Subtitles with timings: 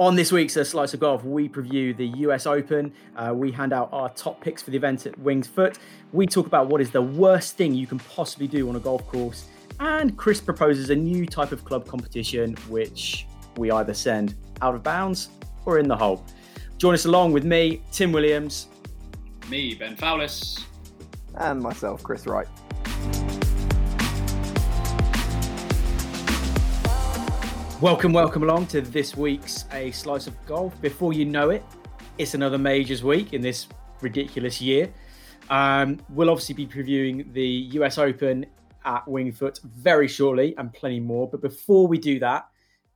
[0.00, 2.92] On this week's uh, Slice of Golf, we preview the US Open.
[3.16, 5.76] Uh, we hand out our top picks for the event at Winged Foot.
[6.12, 9.04] We talk about what is the worst thing you can possibly do on a golf
[9.08, 9.48] course.
[9.80, 13.26] And Chris proposes a new type of club competition, which
[13.56, 15.30] we either send out of bounds
[15.66, 16.24] or in the hole.
[16.76, 18.68] Join us along with me, Tim Williams.
[19.48, 20.62] Me, Ben Fowlis.
[21.34, 22.46] And myself, Chris Wright.
[27.80, 30.78] Welcome, welcome along to this week's A Slice of Golf.
[30.80, 31.62] Before you know it,
[32.18, 33.68] it's another Majors week in this
[34.00, 34.92] ridiculous year.
[35.48, 38.46] Um, we'll obviously be previewing the US Open
[38.84, 41.30] at Winged Foot very shortly and plenty more.
[41.30, 42.48] But before we do that,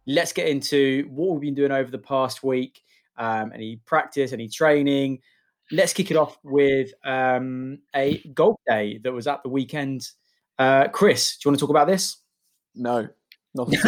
[0.09, 2.82] let's get into what we've been doing over the past week.
[3.16, 5.20] Um, any practice, any training.
[5.70, 10.09] Let's kick it off with um, a golf day that was at the weekend.
[10.59, 12.16] Uh, Chris, do you want to talk about this?
[12.74, 13.06] No,
[13.55, 13.87] not at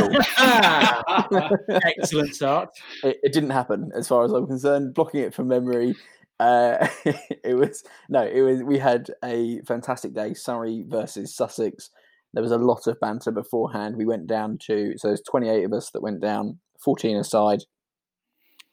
[1.38, 1.58] all.
[1.98, 2.70] Excellent start.
[3.02, 4.94] It, it, didn't happen, as far as I'm concerned.
[4.94, 5.94] Blocking it from memory,
[6.40, 8.22] uh, it was no.
[8.22, 8.62] It was.
[8.62, 10.34] We had a fantastic day.
[10.34, 11.90] Surrey versus Sussex.
[12.32, 13.96] There was a lot of banter beforehand.
[13.96, 17.60] We went down to so there's 28 of us that went down, 14 aside.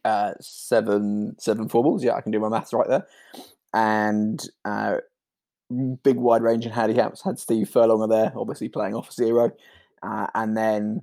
[0.03, 2.03] Uh, seven seven four balls.
[2.03, 3.05] Yeah, I can do my maths right there.
[3.73, 4.97] And uh,
[6.03, 7.23] big wide range in handicaps.
[7.23, 9.51] Had Steve Furlonger there, obviously playing off zero.
[10.03, 11.01] Uh, and then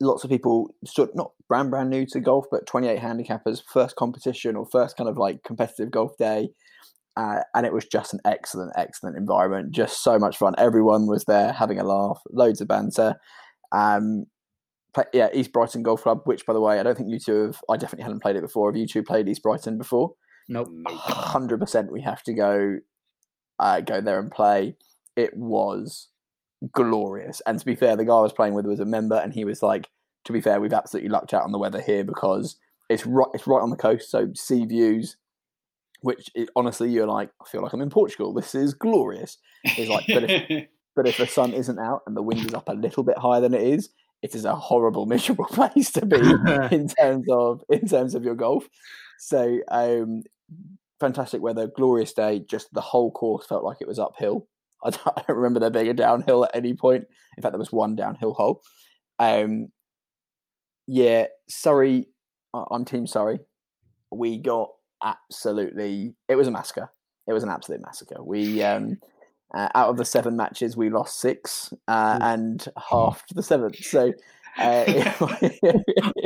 [0.00, 4.56] lots of people stood not brand brand new to golf, but 28 handicappers, first competition
[4.56, 6.50] or first kind of like competitive golf day.
[7.16, 9.72] Uh, and it was just an excellent, excellent environment.
[9.72, 10.54] Just so much fun.
[10.56, 13.16] Everyone was there having a laugh, loads of banter.
[13.72, 14.26] Um,
[15.12, 17.60] yeah, East Brighton Golf Club, which by the way, I don't think you two have.
[17.68, 18.70] I definitely hadn't played it before.
[18.70, 20.14] Have you two played East Brighton before?
[20.48, 20.68] Nope.
[20.86, 21.92] Hundred percent.
[21.92, 22.78] We have to go,
[23.58, 24.76] uh, go there and play.
[25.16, 26.08] It was
[26.72, 27.40] glorious.
[27.46, 29.44] And to be fair, the guy I was playing with was a member, and he
[29.44, 29.88] was like,
[30.24, 32.56] "To be fair, we've absolutely lucked out on the weather here because
[32.88, 35.16] it's right, it's right on the coast, so sea views."
[36.00, 38.32] Which honestly, you're like, I feel like I'm in Portugal.
[38.32, 39.38] This is glorious.
[39.64, 42.68] It's like, but if, but if the sun isn't out and the wind is up
[42.68, 43.88] a little bit higher than it is,
[44.22, 46.18] it is a horrible, miserable place to be
[46.74, 48.68] in terms of in terms of your golf.
[49.18, 50.22] So, um,
[51.00, 52.40] fantastic weather, glorious day.
[52.40, 54.46] Just the whole course felt like it was uphill.
[54.84, 57.04] I don't, remember there being a downhill at any point.
[57.36, 58.62] In fact, there was one downhill hole.
[59.18, 59.68] Um,
[60.86, 62.06] yeah, Surrey.
[62.54, 63.40] I'm Team Surrey.
[64.10, 64.70] We got
[65.04, 66.14] absolutely.
[66.28, 66.90] It was a massacre.
[67.26, 68.22] It was an absolute massacre.
[68.22, 68.98] We um,
[69.54, 73.76] uh, out of the seven matches, we lost six uh, and half the seventh.
[73.84, 74.12] So.
[74.58, 75.12] Uh,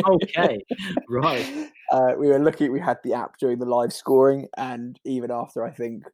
[0.09, 0.59] okay,
[1.07, 1.69] right.
[1.91, 5.63] Uh, we were lucky we had the app during the live scoring, and even after
[5.63, 6.05] I think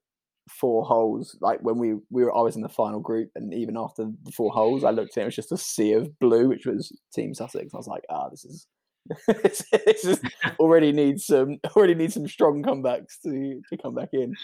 [0.49, 3.77] four holes, like when we we were, I was in the final group, and even
[3.77, 6.49] after the four holes, I looked at it, it was just a sea of blue,
[6.49, 7.75] which was Team Sussex.
[7.75, 8.67] I was like, ah, this is
[9.27, 10.21] this is
[10.59, 14.35] already needs some already needs some strong comebacks to to come back in.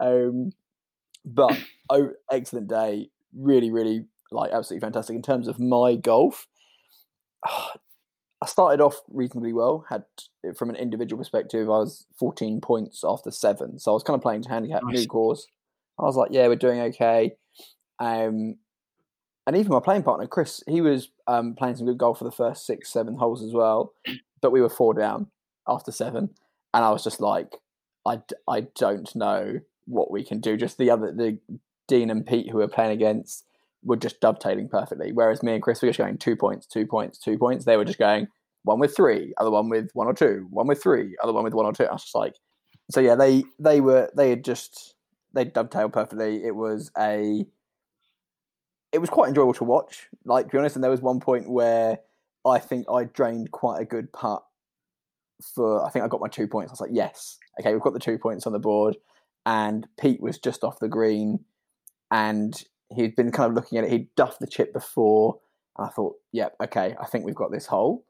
[0.00, 0.50] Um,
[1.24, 1.58] but
[1.90, 6.46] oh, excellent day, really, really like absolutely fantastic in terms of my golf.
[8.40, 9.84] I started off reasonably well.
[9.88, 10.04] Had
[10.56, 14.22] from an individual perspective, I was 14 points after seven, so I was kind of
[14.22, 15.00] playing to handicap nice.
[15.00, 15.46] new course.
[15.98, 17.32] I was like, yeah, we're doing okay.
[17.98, 18.56] Um,
[19.46, 22.30] and even my playing partner Chris, he was um, playing some good golf for the
[22.30, 23.94] first six, seven holes as well.
[24.40, 25.28] But we were four down
[25.66, 26.30] after seven,
[26.72, 27.56] and I was just like,
[28.06, 30.56] I, I don't know what we can do.
[30.56, 31.38] Just the other the
[31.88, 33.44] Dean and Pete who were playing against
[33.82, 35.12] were just dovetailing perfectly.
[35.12, 37.64] Whereas me and Chris were just going two points, two points, two points.
[37.64, 38.28] They were just going
[38.64, 41.54] one with three, other one with one or two, one with three, other one with
[41.54, 41.84] one or two.
[41.84, 42.34] I was just like,
[42.90, 44.94] so yeah, they they were they had just
[45.34, 46.44] they dovetailed perfectly.
[46.44, 47.46] It was a
[48.92, 50.08] it was quite enjoyable to watch.
[50.24, 51.98] Like to be honest, and there was one point where
[52.46, 54.42] I think I drained quite a good putt
[55.54, 56.70] for I think I got my two points.
[56.70, 58.96] I was like, yes, okay, we've got the two points on the board.
[59.46, 61.44] And Pete was just off the green
[62.10, 62.62] and
[62.94, 63.90] he'd been kind of looking at it.
[63.90, 65.38] He'd duffed the chip before.
[65.76, 68.04] And I thought, yep, yeah, okay, I think we've got this hole.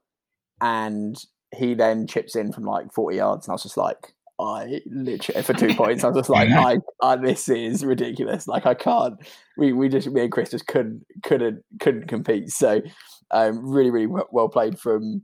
[0.61, 1.17] And
[1.55, 3.47] he then chips in from like 40 yards.
[3.47, 6.05] And I was just like, I literally for two points.
[6.05, 8.47] I was just like, I, I, this is ridiculous.
[8.47, 9.15] Like I can't.
[9.57, 12.51] We we just me and Chris just couldn't couldn't couldn't compete.
[12.51, 12.81] So,
[13.33, 15.23] um, really really well played from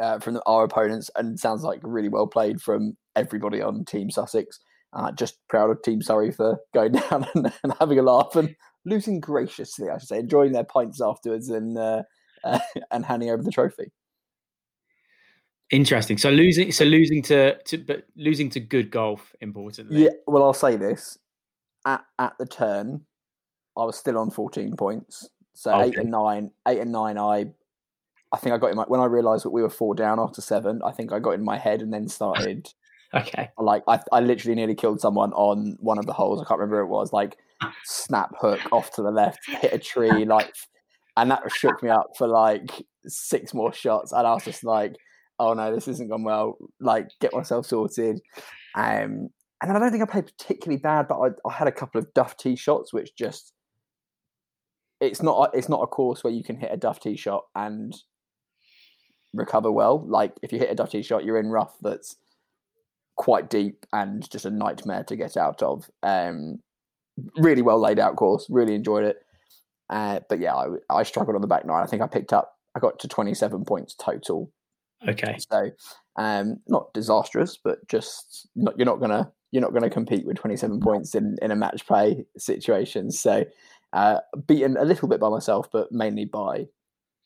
[0.00, 4.58] uh, from our opponents, and sounds like really well played from everybody on Team Sussex.
[4.92, 8.56] Uh, just proud of Team Surrey for going down and, and, having a laugh and
[8.84, 12.02] losing graciously, I should say, enjoying their pints afterwards and uh,
[12.44, 12.58] uh,
[12.90, 13.92] and handing over the trophy.
[15.70, 16.18] Interesting.
[16.18, 20.04] So losing, so losing to, to, but losing to good golf, importantly.
[20.04, 20.10] Yeah.
[20.26, 21.18] Well, I'll say this:
[21.86, 23.02] at at the turn,
[23.76, 25.28] I was still on fourteen points.
[25.54, 25.88] So okay.
[25.88, 27.52] eight and nine, eight and nine, I
[28.32, 30.40] I think I got in my when I realised that we were four down after
[30.40, 30.80] seven.
[30.84, 32.68] I think I got in my head and then started.
[33.12, 33.48] Okay.
[33.58, 36.40] Like I, I literally nearly killed someone on one of the holes.
[36.40, 37.12] I can't remember who it was.
[37.12, 37.38] Like
[37.84, 40.52] snap hook off to the left, hit a tree, like,
[41.16, 42.70] and that shook me up for like
[43.06, 44.12] six more shots.
[44.12, 44.94] And I was just like,
[45.38, 46.56] oh no, this isn't gone well.
[46.80, 48.20] Like, get myself sorted.
[48.74, 49.30] Um,
[49.62, 51.98] and then I don't think I played particularly bad, but I, I had a couple
[51.98, 53.52] of duff tee shots, which just
[55.00, 57.94] it's not it's not a course where you can hit a duff tee shot and
[59.34, 60.04] recover well.
[60.06, 62.16] Like if you hit a duff tee shot, you're in rough that's
[63.16, 65.90] quite deep and just a nightmare to get out of.
[66.02, 66.60] Um,
[67.36, 68.46] really well laid out course.
[68.48, 69.18] Really enjoyed it.
[69.88, 71.82] Uh, but yeah, I, I struggled on the back nine.
[71.82, 72.54] I think I picked up.
[72.76, 74.52] I got to 27 points total.
[75.08, 75.36] Okay.
[75.50, 75.70] So,
[76.16, 80.80] um, not disastrous, but just not, you're not gonna you're not gonna compete with 27
[80.80, 83.10] points in in a match play situation.
[83.10, 83.44] So,
[83.92, 86.66] uh, beaten a little bit by myself, but mainly by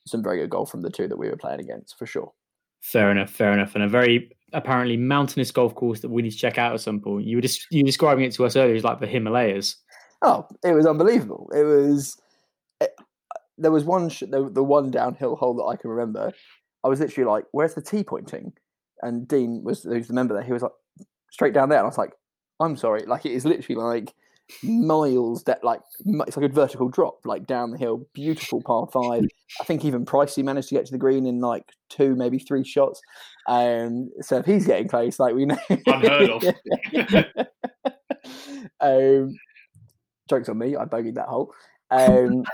[0.06, 2.32] some very good golf from the two that we were playing against for sure.
[2.80, 6.36] Fair enough, fair enough, and a very apparently mountainous golf course that we need to
[6.36, 7.26] check out at some point.
[7.26, 9.76] You were just you were describing it to us earlier as like the Himalayas.
[10.24, 11.50] Oh, it was unbelievable.
[11.54, 12.16] It was.
[12.80, 12.90] It,
[13.58, 16.32] there was one sh- the, the one downhill hole that I can remember.
[16.82, 18.54] I was literally like, "Where's the tee pointing?"
[19.02, 20.42] And Dean was who's the member there.
[20.42, 20.72] He was like,
[21.30, 22.14] "Straight down there." And I was like,
[22.58, 24.14] "I'm sorry." Like it is literally like
[24.62, 25.80] miles that like
[26.26, 29.24] it's like a vertical drop like down the hill beautiful par five
[29.58, 32.62] i think even pricey managed to get to the green in like two maybe three
[32.62, 33.00] shots
[33.48, 35.56] um so if he's getting close like we know
[35.86, 36.44] Unheard of.
[38.80, 39.34] um
[40.28, 41.52] jokes on me i bogeyed that hole
[41.90, 42.44] um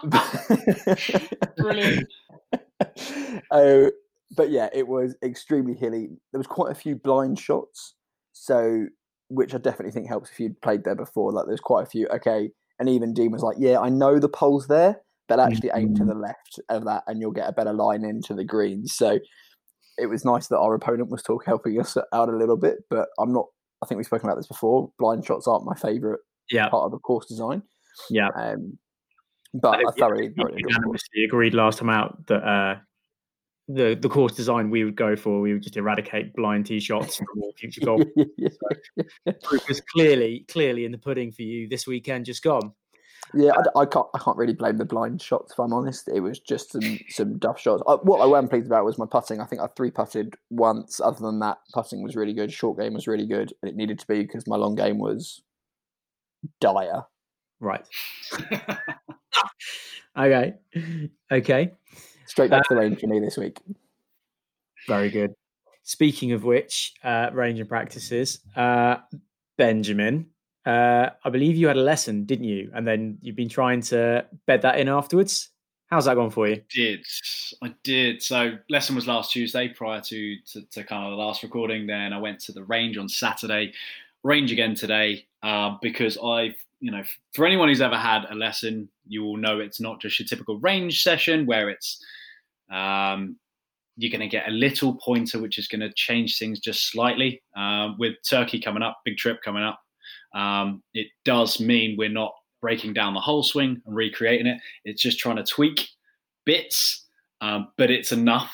[1.56, 2.08] Brilliant.
[3.50, 3.90] uh,
[4.36, 7.94] but yeah it was extremely hilly there was quite a few blind shots
[8.32, 8.86] so
[9.28, 11.32] which I definitely think helps if you'd played there before.
[11.32, 12.06] Like there's quite a few.
[12.08, 15.94] Okay, and even Dean was like, "Yeah, I know the pole's there, but actually aim
[15.96, 19.18] to the left of that, and you'll get a better line into the greens." So
[19.96, 22.78] it was nice that our opponent was talk helping us out a little bit.
[22.90, 23.46] But I'm not.
[23.82, 24.90] I think we've spoken about this before.
[24.98, 27.62] Blind shots aren't my favourite Yeah, part of the course design.
[28.10, 28.28] yeah.
[28.34, 28.78] Um,
[29.54, 30.62] but I Yeah, thoroughly, thoroughly enjoyed the course.
[30.76, 32.76] unanimously agreed last time out that uh,
[33.68, 37.16] the the course design we would go for, we would just eradicate blind tee shots
[37.16, 38.02] from all future golf.
[39.42, 42.72] Proof was clearly clearly in the pudding for you this weekend, just gone.
[43.32, 44.06] Yeah, I, d- I can't.
[44.14, 45.52] I can't really blame the blind shots.
[45.52, 47.82] If I'm honest, it was just some some duff shots.
[47.88, 49.40] I, what I wasn't pleased about was my putting.
[49.40, 51.00] I think I three putted once.
[51.00, 52.52] Other than that, putting was really good.
[52.52, 55.42] Short game was really good, and it needed to be because my long game was
[56.60, 57.04] dire.
[57.60, 57.84] Right.
[60.16, 60.54] Okay.
[61.30, 61.72] Okay.
[62.26, 63.60] Straight back to the range for me this week.
[64.86, 65.34] Very good.
[65.82, 68.96] Speaking of which, uh, range and practices, uh,
[69.58, 70.26] Benjamin,
[70.64, 72.70] uh, I believe you had a lesson, didn't you?
[72.74, 75.50] And then you've been trying to bed that in afterwards.
[75.88, 76.54] How's that gone for you?
[76.54, 77.06] I did.
[77.62, 78.22] I did.
[78.22, 81.86] So lesson was last Tuesday prior to, to, to kind of the last recording.
[81.86, 83.74] Then I went to the range on Saturday,
[84.22, 87.02] range again today, uh, because I've, you know,
[87.34, 90.58] for anyone who's ever had a lesson, you will know it's not just your typical
[90.60, 92.02] range session where it's,
[92.72, 93.36] um,
[93.96, 97.42] you're going to get a little pointer, which is going to change things just slightly.
[97.56, 99.78] Um, with Turkey coming up, big trip coming up,
[100.34, 102.32] um, it does mean we're not
[102.62, 104.58] breaking down the whole swing and recreating it.
[104.86, 105.86] It's just trying to tweak
[106.46, 107.06] bits,
[107.42, 108.50] um, but it's enough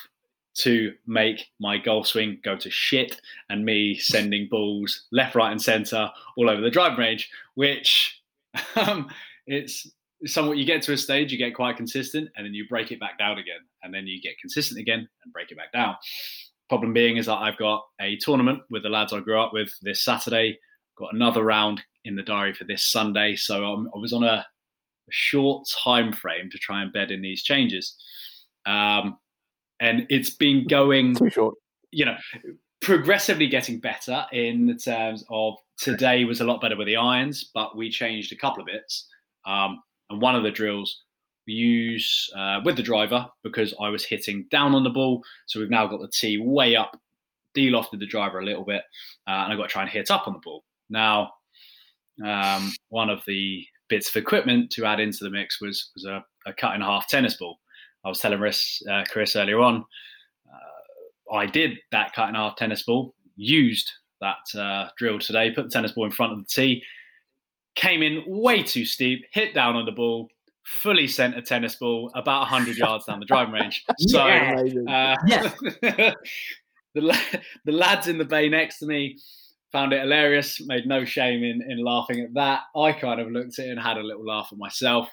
[0.55, 5.63] to make my golf swing go to shit and me sending balls left, right, and
[5.63, 8.21] centre all over the driving range, which
[8.77, 9.09] um,
[9.47, 9.91] it's
[10.27, 13.01] somewhat you get to a stage, you get quite consistent, and then you break it
[13.01, 15.95] back down again, and then you get consistent again and break it back down.
[16.69, 19.73] Problem being is that I've got a tournament with the lads I grew up with
[19.83, 20.59] this Saturday,
[20.97, 24.27] got another round in the diary for this Sunday, so um, I was on a,
[24.27, 24.47] a
[25.11, 27.97] short time frame to try and bed in these changes.
[28.67, 29.19] Um,
[29.81, 31.55] and it's been going Too short.
[31.91, 32.17] you know,
[32.81, 37.77] progressively getting better in terms of today was a lot better with the irons, but
[37.77, 39.09] we changed a couple of bits.
[39.47, 41.03] Um, and one of the drills
[41.47, 45.23] we use uh, with the driver because I was hitting down on the ball.
[45.47, 46.99] So we've now got the tee way up,
[47.55, 48.83] de-lofted the driver a little bit,
[49.27, 50.65] uh, and I've got to try and hit up on the ball.
[50.91, 51.33] Now,
[52.25, 56.25] um, one of the bits of equipment to add into the mix was, was a,
[56.47, 57.59] a cut a half tennis ball.
[58.05, 59.85] I was telling Chris, uh, Chris earlier on,
[60.49, 63.91] uh, I did that cut and half tennis ball, used
[64.21, 66.83] that uh, drill today, put the tennis ball in front of the tee,
[67.75, 70.29] came in way too steep, hit down on the ball,
[70.65, 73.85] fully sent a tennis ball about 100 yards down the driving range.
[73.99, 74.53] So, Yeah.
[74.53, 74.89] Amazing.
[74.89, 75.55] uh, Yes.
[76.95, 77.17] the,
[77.65, 79.19] the lads in the bay next to me
[79.73, 82.63] found it hilarious, made no shame in, in laughing at that.
[82.77, 85.09] I kind of looked at it and had a little laugh at myself.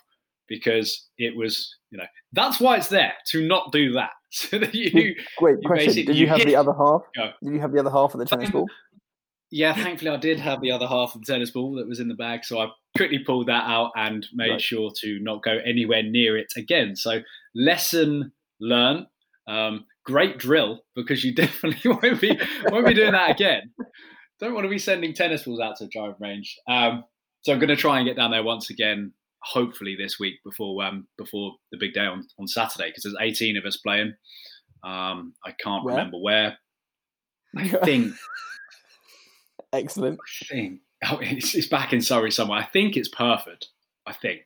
[0.48, 4.12] Because it was, you know, that's why it's there to not do that.
[4.30, 5.16] So that you.
[5.38, 6.06] Great question.
[6.06, 7.01] Did you have hit, the other half?
[7.16, 7.32] Go.
[7.42, 8.68] Did you have the other half of the tennis ball?
[9.51, 12.10] Yeah, thankfully I did have the other half of the tennis ball that was in
[12.10, 14.62] the bag, so I quickly pulled that out and made right.
[14.62, 16.98] sure to not go anywhere near it again.
[16.98, 17.22] So
[17.56, 19.08] lesson learned.
[19.48, 23.72] Um, great drill because you definitely won't be won't be doing that again.
[24.39, 26.58] Don't want to be sending tennis balls out to the driving range.
[26.68, 27.04] Um,
[27.42, 29.13] so I'm going to try and get down there once again,
[29.48, 33.58] hopefully this week before um, before the big day on, on Saturday because there's 18
[33.58, 34.13] of us playing.
[34.84, 35.96] Um, I can't where?
[35.96, 36.58] remember where.
[37.56, 38.13] I think.
[39.74, 40.20] Excellent.
[40.20, 42.60] I think oh, it's, it's, back in Surrey somewhere.
[42.60, 43.66] I think it's Pyrford.
[44.06, 44.42] I think.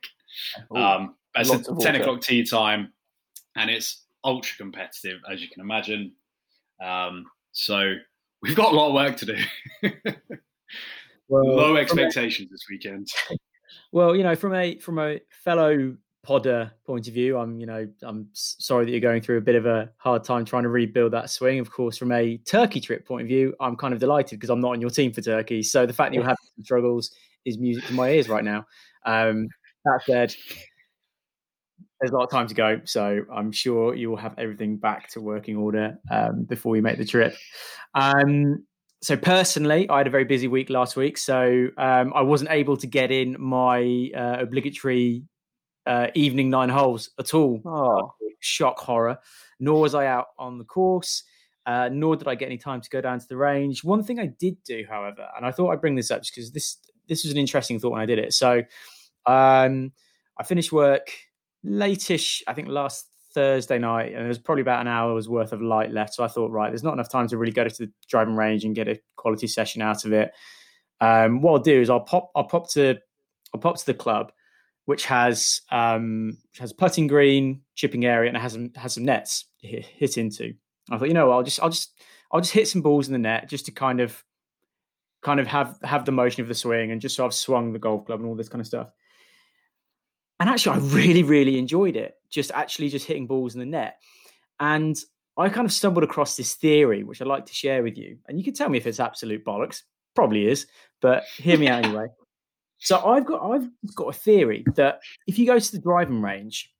[0.74, 2.92] Ooh, um, it's a 10 o'clock tee time,
[3.56, 6.12] and it's ultra competitive, as you can imagine.
[6.82, 7.94] Um, so
[8.42, 9.36] we've got a lot of work to do.
[11.28, 13.08] well, Low expectations this weekend.
[13.92, 15.96] Well, you know, from a from a fellow
[16.26, 19.54] podder point of view, I'm you know I'm sorry that you're going through a bit
[19.54, 21.58] of a hard time trying to rebuild that swing.
[21.58, 24.60] Of course, from a Turkey trip point of view, I'm kind of delighted because I'm
[24.60, 25.62] not on your team for Turkey.
[25.62, 28.64] So the fact that you're having some struggles is music to my ears right now.
[29.04, 29.48] Um,
[29.84, 30.34] that said,
[32.00, 35.08] there's a lot of time to go, so I'm sure you will have everything back
[35.10, 37.36] to working order um, before we make the trip.
[37.94, 38.64] Um,
[39.02, 42.76] so personally, I had a very busy week last week, so um, I wasn't able
[42.76, 45.24] to get in my uh, obligatory
[45.86, 47.60] uh, evening nine holes at all.
[47.64, 48.14] Oh.
[48.40, 49.18] Shock horror.
[49.60, 51.24] Nor was I out on the course.
[51.64, 53.84] Uh, nor did I get any time to go down to the range.
[53.84, 56.78] One thing I did do, however, and I thought I'd bring this up because this
[57.08, 58.32] this was an interesting thought when I did it.
[58.32, 58.62] So
[59.26, 59.92] um,
[60.36, 61.12] I finished work
[61.64, 65.62] latish, I think last Thursday night, and there was probably about an hour's worth of
[65.62, 66.14] light left.
[66.14, 68.64] So I thought, right, there's not enough time to really go to the driving range
[68.64, 70.32] and get a quality session out of it.
[71.00, 72.98] Um, what I'll do is I'll pop, I'll pop to,
[73.54, 74.32] I'll pop to the club,
[74.84, 79.04] which has um, which has putting green, chipping area, and it has some has some
[79.04, 80.54] nets to hit, into.
[80.90, 81.92] I thought, you know, I'll just, I'll just,
[82.32, 84.22] I'll just hit some balls in the net just to kind of,
[85.22, 87.78] kind of have have the motion of the swing and just so I've swung the
[87.78, 88.90] golf club and all this kind of stuff
[90.42, 92.16] and actually, I really, really enjoyed it.
[92.28, 93.98] Just actually just hitting balls in the net.
[94.58, 94.98] And
[95.36, 98.18] I kind of stumbled across this theory, which I'd like to share with you.
[98.26, 99.82] And you can tell me if it's absolute bollocks.
[100.16, 100.66] Probably is,
[101.00, 102.08] but hear me out anyway.
[102.78, 106.72] So I've got I've got a theory that if you go to the driving range,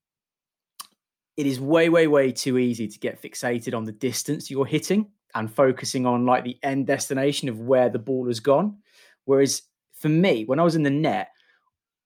[1.37, 5.07] it is way, way, way too easy to get fixated on the distance you're hitting
[5.37, 8.78] and focusing on like the end destination of where the ball has gone.
[9.25, 9.62] Whereas
[9.95, 11.28] for me, when I was in the net,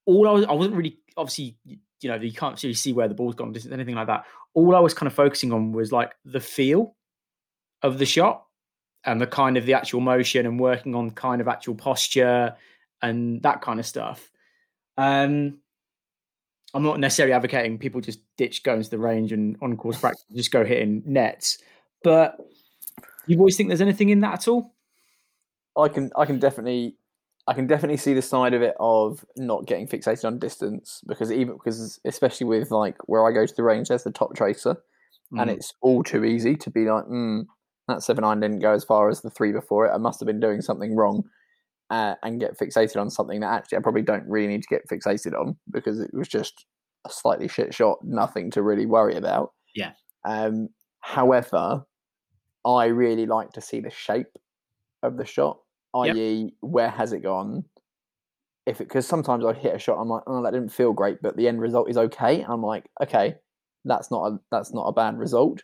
[0.05, 3.15] all I was I wasn't really obviously you know you can't really see where the
[3.15, 4.25] ball's gone, distance, anything like that.
[4.55, 6.95] All I was kind of focusing on was like the feel
[7.83, 8.45] of the shot
[9.05, 12.55] and the kind of the actual motion and working on kind of actual posture
[13.03, 14.31] and that kind of stuff.
[14.97, 15.59] Um,
[16.75, 20.25] I'm not necessarily advocating people just ditch going to the range and on course practice,
[20.35, 21.59] just go hitting nets.
[22.03, 22.37] But
[23.27, 24.75] you always think there's anything in that at all?
[25.77, 26.97] I can I can definitely
[27.49, 31.31] I can definitely see the side of it of not getting fixated on distance because
[31.31, 34.77] even because especially with like where I go to the range, there's the Toptracer,
[35.33, 35.41] mm.
[35.41, 37.47] and it's all too easy to be like, mm,
[37.87, 39.93] that seven iron didn't go as far as the three before it.
[39.95, 41.23] I must have been doing something wrong,
[41.91, 44.89] uh, and get fixated on something that actually I probably don't really need to get
[44.89, 46.67] fixated on because it was just
[47.07, 49.53] a slightly shit shot, nothing to really worry about.
[49.73, 49.93] Yeah.
[50.25, 50.71] Um.
[50.99, 51.85] However,
[52.65, 54.37] I really like to see the shape
[55.05, 55.59] of the shot
[55.97, 56.53] i.e., yep.
[56.61, 57.65] where has it gone?
[58.67, 61.23] If it because sometimes I hit a shot, I'm like, oh, that didn't feel great,
[61.23, 62.45] but the end result is okay.
[62.47, 63.37] I'm like, okay,
[63.85, 65.63] that's not a that's not a bad result.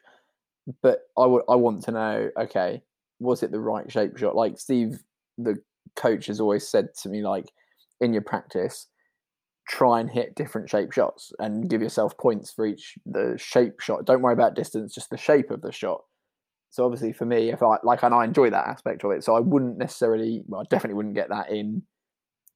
[0.82, 2.82] But I would I want to know, okay,
[3.18, 4.36] was it the right shape shot?
[4.36, 5.02] Like Steve,
[5.36, 5.56] the
[5.96, 7.50] coach, has always said to me, like,
[8.00, 8.88] in your practice,
[9.68, 14.04] try and hit different shape shots and give yourself points for each the shape shot.
[14.04, 16.02] Don't worry about distance, just the shape of the shot.
[16.72, 19.36] So obviously for me, if I like, and I enjoy that aspect of it, so
[19.36, 21.82] I wouldn't necessarily, well, I definitely wouldn't get that in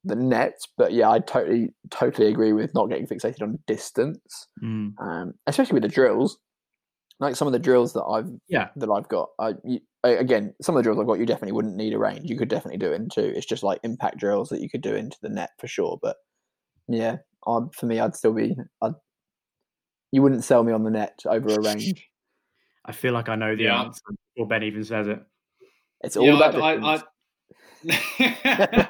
[0.03, 0.57] the net.
[0.75, 4.93] But yeah, I totally, totally agree with not getting fixated on distance, mm.
[4.99, 6.39] um, especially with the drills.
[7.19, 9.29] Like some of the drills that I've, yeah, that I've got.
[9.39, 12.27] I, you, again, some of the drills I've got, you definitely wouldn't need a range.
[12.27, 13.23] You could definitely do it into.
[13.23, 15.99] It's just like impact drills that you could do into the net for sure.
[16.01, 16.15] But
[16.87, 18.55] yeah, i for me, I'd still be.
[18.81, 18.93] I'd,
[20.11, 22.03] you wouldn't sell me on the net over a range.
[22.87, 23.81] I feel like I know the yeah.
[23.81, 24.01] answer
[24.35, 25.21] before Ben even says it.
[26.01, 27.03] It's all yeah, about I, I,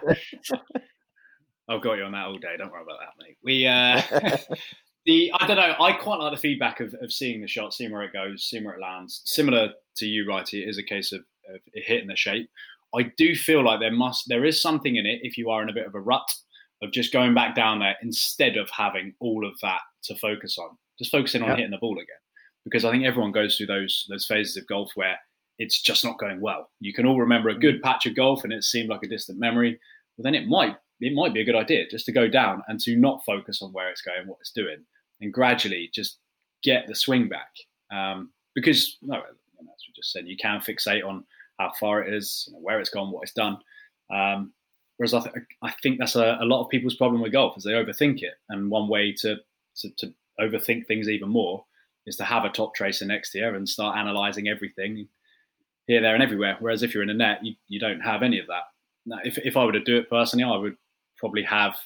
[1.70, 2.56] I've got you on that all day.
[2.58, 3.38] Don't worry about that, mate.
[3.44, 4.02] We uh,
[5.06, 5.76] the I don't know.
[5.80, 8.64] I quite like the feedback of, of seeing the shot, seeing where it goes, seeing
[8.64, 9.22] where it lands.
[9.26, 11.22] Similar to you, Righty, it is a case of,
[11.54, 12.50] of hitting the shape.
[12.96, 15.70] I do feel like there must there is something in it if you are in
[15.70, 16.28] a bit of a rut
[16.82, 20.70] of just going back down there instead of having all of that to focus on.
[20.98, 21.58] Just focusing on yep.
[21.58, 22.06] hitting the ball again,
[22.70, 25.18] because I think everyone goes through those those phases of golf where
[25.58, 26.70] it's just not going well.
[26.80, 27.82] You can all remember a good mm.
[27.82, 29.80] patch of golf and it seemed like a distant memory.
[30.18, 32.80] Well, then it might it might be a good idea just to go down and
[32.82, 34.84] to not focus on where it's going, what it's doing,
[35.22, 36.20] and gradually just
[36.64, 37.52] get the swing back.
[37.92, 39.22] Um, because no, as
[39.60, 41.24] we just said, you can fixate on
[41.60, 43.58] how far it is, you know, where it's gone, what it's done.
[44.14, 44.54] Um,
[44.98, 47.64] whereas I, th- I, think that's a, a, lot of people's problem with golf is
[47.64, 49.38] they overthink it, and one way to,
[49.78, 51.66] to, to overthink things even more
[52.08, 55.08] is to have a top tracer next to you and start analysing everything
[55.86, 56.56] here, there, and everywhere.
[56.60, 58.64] Whereas if you're in a net, you, you don't have any of that.
[59.06, 60.76] Now, if if I were to do it personally, I would
[61.18, 61.78] probably have.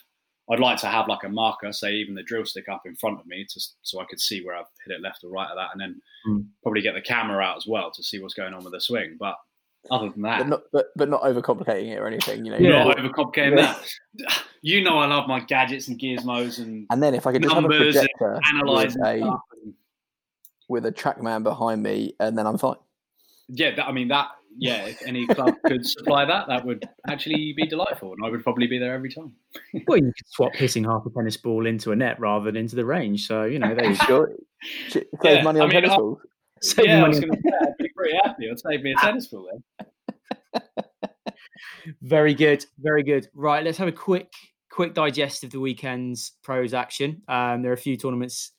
[0.49, 3.19] I'd like to have like a marker, say even the drill stick up in front
[3.19, 5.55] of me, to, so I could see where I've hit it left or right of
[5.55, 6.45] that, and then mm.
[6.61, 9.15] probably get the camera out as well to see what's going on with the swing.
[9.17, 9.35] But
[9.89, 12.43] other than that, but not, but, but not overcomplicating it or anything.
[12.43, 12.83] You know, yeah.
[12.83, 13.77] not overcomplicating yeah.
[14.17, 14.43] that.
[14.63, 17.55] You know, I love my gadgets and gizmos and and then if I could just
[17.55, 19.39] have a projector analyze with a,
[20.71, 22.77] with a TrackMan behind me, and then I'm fine.
[23.49, 27.53] Yeah, that, I mean that yeah, if any club could supply that, that would actually
[27.55, 29.33] be delightful, and I would probably be there every time.
[29.87, 32.75] well, you could swap hitting half a tennis ball into a net rather than into
[32.75, 33.27] the range.
[33.27, 34.27] So you know, there you go.
[34.89, 36.19] Save yeah, money on I mean, tennis balls.
[36.61, 38.45] Save yeah, money I was going to say, I'd be pretty happy.
[38.45, 40.61] It'd save me a tennis ball then.
[42.01, 43.27] very good, very good.
[43.33, 44.31] Right, let's have a quick,
[44.69, 47.23] quick digest of the weekend's pros action.
[47.27, 48.51] Um, there are a few tournaments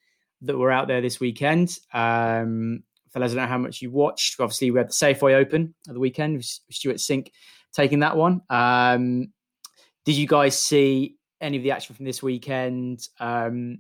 [0.43, 1.79] that were out there this weekend.
[1.93, 2.83] Um,
[3.13, 4.41] fellas, I don't know how much you watched.
[4.41, 7.29] Obviously, we had the Safeway Open at the weekend with Stewart Cink
[7.73, 8.43] taking that one.
[8.51, 9.33] Um,
[10.05, 13.07] did you guys see any of the action from this weekend?
[13.21, 13.79] Um,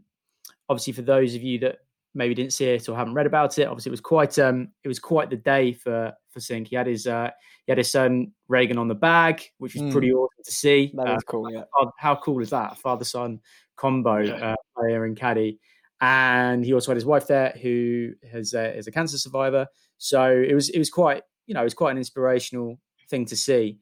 [0.68, 1.78] obviously, for those of you that
[2.14, 4.88] maybe didn't see it or haven't read about it, obviously it was quite um, it
[4.88, 6.68] was quite the day for for Cink.
[6.68, 7.30] He had his uh,
[7.66, 9.92] he had his son Reagan on the bag, which was mm.
[9.92, 10.92] pretty awesome to see.
[10.94, 11.50] That was uh, cool.
[11.50, 11.64] Yeah.
[11.74, 12.78] How, how, cool is that?
[12.78, 13.40] Father son
[13.76, 14.52] combo yeah.
[14.52, 15.58] uh, player and caddy
[16.02, 19.68] and he also had his wife there who has uh, is a cancer survivor.
[19.98, 22.78] So it was it was quite you know it was quite an inspirational
[23.08, 23.78] thing to see.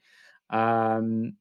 [0.50, 1.36] Um,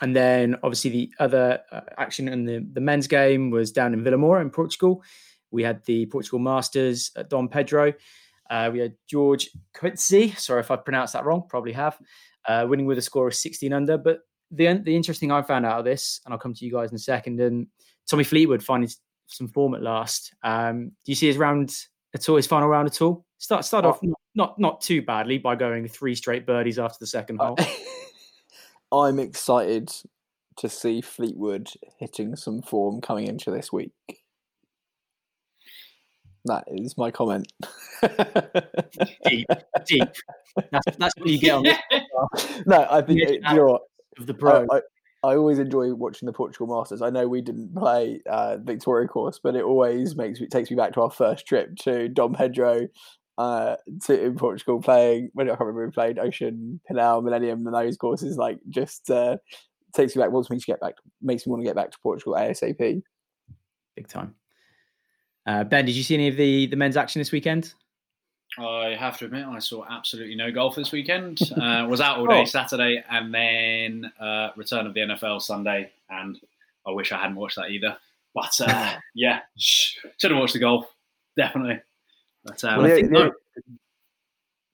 [0.00, 4.02] and then obviously the other uh, action in the, the men's game was down in
[4.02, 5.02] Vilamoura in Portugal.
[5.50, 7.92] We had the Portugal Masters at Dom Pedro.
[8.48, 11.98] Uh, we had George Coetzee, sorry if I pronounced that wrong, probably have,
[12.46, 13.98] uh, winning with a score of 16 under.
[13.98, 16.90] But the the interesting I found out of this, and I'll come to you guys
[16.90, 17.66] in a second, and
[18.08, 18.90] Tommy Fleetwood finding
[19.30, 20.34] some form at last.
[20.42, 21.74] Um, do you see his round
[22.14, 22.36] at all?
[22.36, 23.24] His final round at all?
[23.38, 23.90] Start start oh.
[23.90, 27.56] off not, not, not too badly by going three straight birdies after the second hole.
[28.92, 29.90] I'm excited
[30.58, 33.92] to see Fleetwood hitting some form coming into this week.
[36.46, 37.52] That is my comment.
[39.24, 39.46] deep,
[39.86, 40.08] deep.
[40.70, 41.64] That's, that's what you get on.
[42.66, 43.20] no, I think
[43.52, 43.80] you're?
[44.18, 44.66] Of the pro.
[44.70, 44.80] I, I,
[45.22, 47.02] I always enjoy watching the Portugal Masters.
[47.02, 50.76] I know we didn't play uh, Victoria course, but it always makes me takes me
[50.76, 52.88] back to our first trip to Dom Pedro
[53.36, 55.30] uh, to in Portugal playing.
[55.34, 58.38] When I can't remember we played Ocean, Pinhal, Millennium, and those courses.
[58.38, 59.36] Like just uh,
[59.94, 60.30] takes me back.
[60.30, 60.94] Wants me to get back.
[61.20, 63.02] Makes me want to get back to Portugal asap.
[63.96, 64.34] Big time.
[65.46, 67.74] Uh, ben, did you see any of the the men's action this weekend?
[68.66, 71.40] I have to admit, I saw absolutely no golf this weekend.
[71.52, 72.44] Uh, was out all day oh.
[72.44, 75.90] Saturday, and then uh, return of the NFL Sunday.
[76.08, 76.38] And
[76.86, 77.96] I wish I hadn't watched that either.
[78.34, 80.86] But uh, yeah, should have watched the golf
[81.36, 81.80] definitely.
[82.44, 83.32] But um, well, I think the,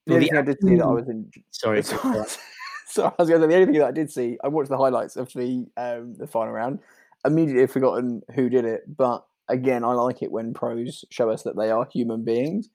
[0.07, 1.31] the, only thing I did see that I was in.
[1.51, 4.39] Sorry, so I was going to say the only thing that I did see.
[4.43, 6.81] I watched the highlights of the um, the final round.
[7.25, 11.57] Immediately forgotten who did it, but again, I like it when pros show us that
[11.57, 12.69] they are human beings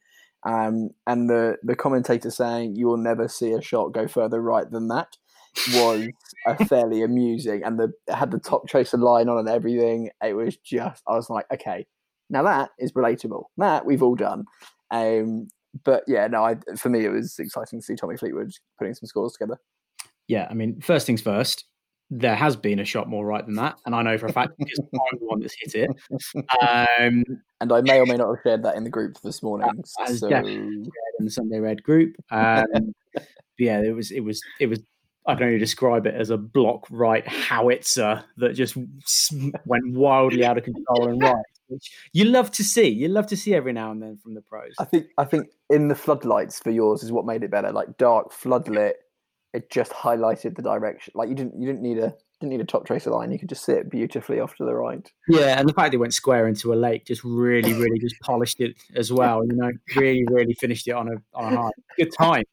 [0.43, 4.69] um, and the, the commentator saying you will never see a shot go further right
[4.69, 5.17] than that
[5.73, 6.08] was
[6.47, 7.63] a fairly amusing.
[7.63, 10.10] And the had the top tracer line on and everything.
[10.23, 11.86] It was just I was like, okay,
[12.30, 13.43] now that is relatable.
[13.58, 14.45] That we've all done.
[14.89, 15.47] Um,
[15.84, 19.08] but yeah, no, I, for me it was exciting to see Tommy Fleetwood putting some
[19.08, 19.58] scores together.
[20.27, 21.65] Yeah, I mean, first things first,
[22.12, 24.54] there has been a shot more right than that, and I know for a fact
[24.60, 25.89] because I'm the one that's hit it.
[26.62, 27.24] Um,
[27.62, 29.84] and I may or may not have shared that in the group this morning.
[29.86, 30.28] So...
[30.28, 32.15] in the Sunday Red group.
[32.30, 32.93] Um,
[33.58, 34.80] yeah, it was it was it was.
[35.28, 40.58] I can only describe it as a block right howitzer that just went wildly out
[40.58, 41.36] of control and right.
[41.67, 42.89] Which you love to see.
[42.89, 44.74] You love to see every now and then from the pros.
[44.80, 47.71] I think I think in the floodlights for yours is what made it better.
[47.71, 48.93] Like dark floodlit
[49.53, 51.13] it just highlighted the direction.
[51.15, 53.31] Like you didn't you didn't need a didn't need a top tracer line.
[53.31, 55.09] You could just sit beautifully off to the right.
[55.27, 58.59] Yeah, and the fact it went square into a lake just really, really just polished
[58.59, 59.45] it as well.
[59.45, 61.71] You know, really, really finished it on a on a high.
[61.97, 62.43] Good time.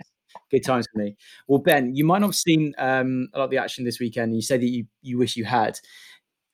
[0.50, 1.16] Good times for me.
[1.46, 4.34] Well, Ben, you might not have seen um, a lot of the action this weekend.
[4.34, 5.78] You said that you you wish you had.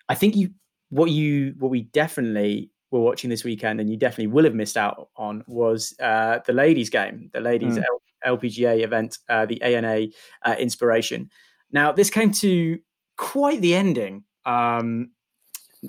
[0.09, 0.51] I think you
[0.91, 4.77] what you what we definitely were watching this weekend, and you definitely will have missed
[4.77, 7.85] out on, was uh, the ladies' game, the ladies' Mm.
[8.27, 10.07] LPGA event, uh, the ANA
[10.45, 11.31] uh, Inspiration.
[11.71, 12.79] Now, this came to
[13.17, 14.25] quite the ending.
[14.45, 15.11] Um,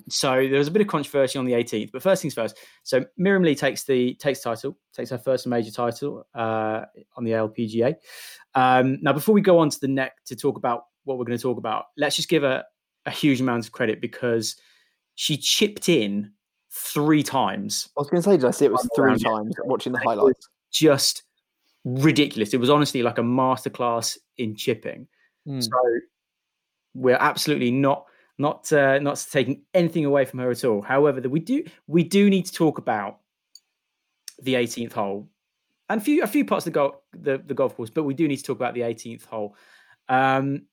[0.09, 2.57] so there was a bit of controversy on the 18th, but first things first.
[2.83, 6.81] So Mirim Lee takes the takes title, takes her first major title uh,
[7.15, 7.95] on the LPGA.
[8.55, 11.37] Um, now, before we go on to the neck to talk about what we're going
[11.37, 12.63] to talk about, let's just give her
[13.05, 14.55] a huge amount of credit because
[15.15, 16.31] she chipped in
[16.71, 19.93] three times, I was going to say, did I see it was three times watching
[19.93, 20.49] the And it was highlights?
[20.71, 21.23] just
[21.85, 22.53] ridiculous.
[22.53, 25.07] It was honestly like a masterclass in chipping.
[25.47, 25.63] Mm.
[25.63, 25.99] So
[26.93, 28.05] we're absolutely not
[28.37, 30.81] not uh, not taking anything away from her at all.
[30.81, 33.19] However, that we do we do need to talk about
[34.41, 35.29] the 18th hole
[35.89, 38.13] and a few a few parts of the golf the, the golf course, but we
[38.13, 39.55] do need to talk about the 18th hole.
[40.09, 40.63] Um,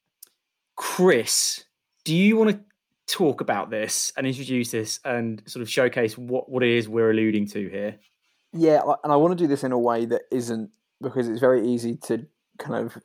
[0.76, 1.64] Chris,
[2.04, 2.60] do you want to
[3.06, 7.10] talk about this and introduce this and sort of showcase what what it is we're
[7.10, 7.98] alluding to here?
[8.54, 10.70] Yeah, and I want to do this in a way that isn't
[11.02, 12.26] because it's very easy to
[12.58, 12.98] kind of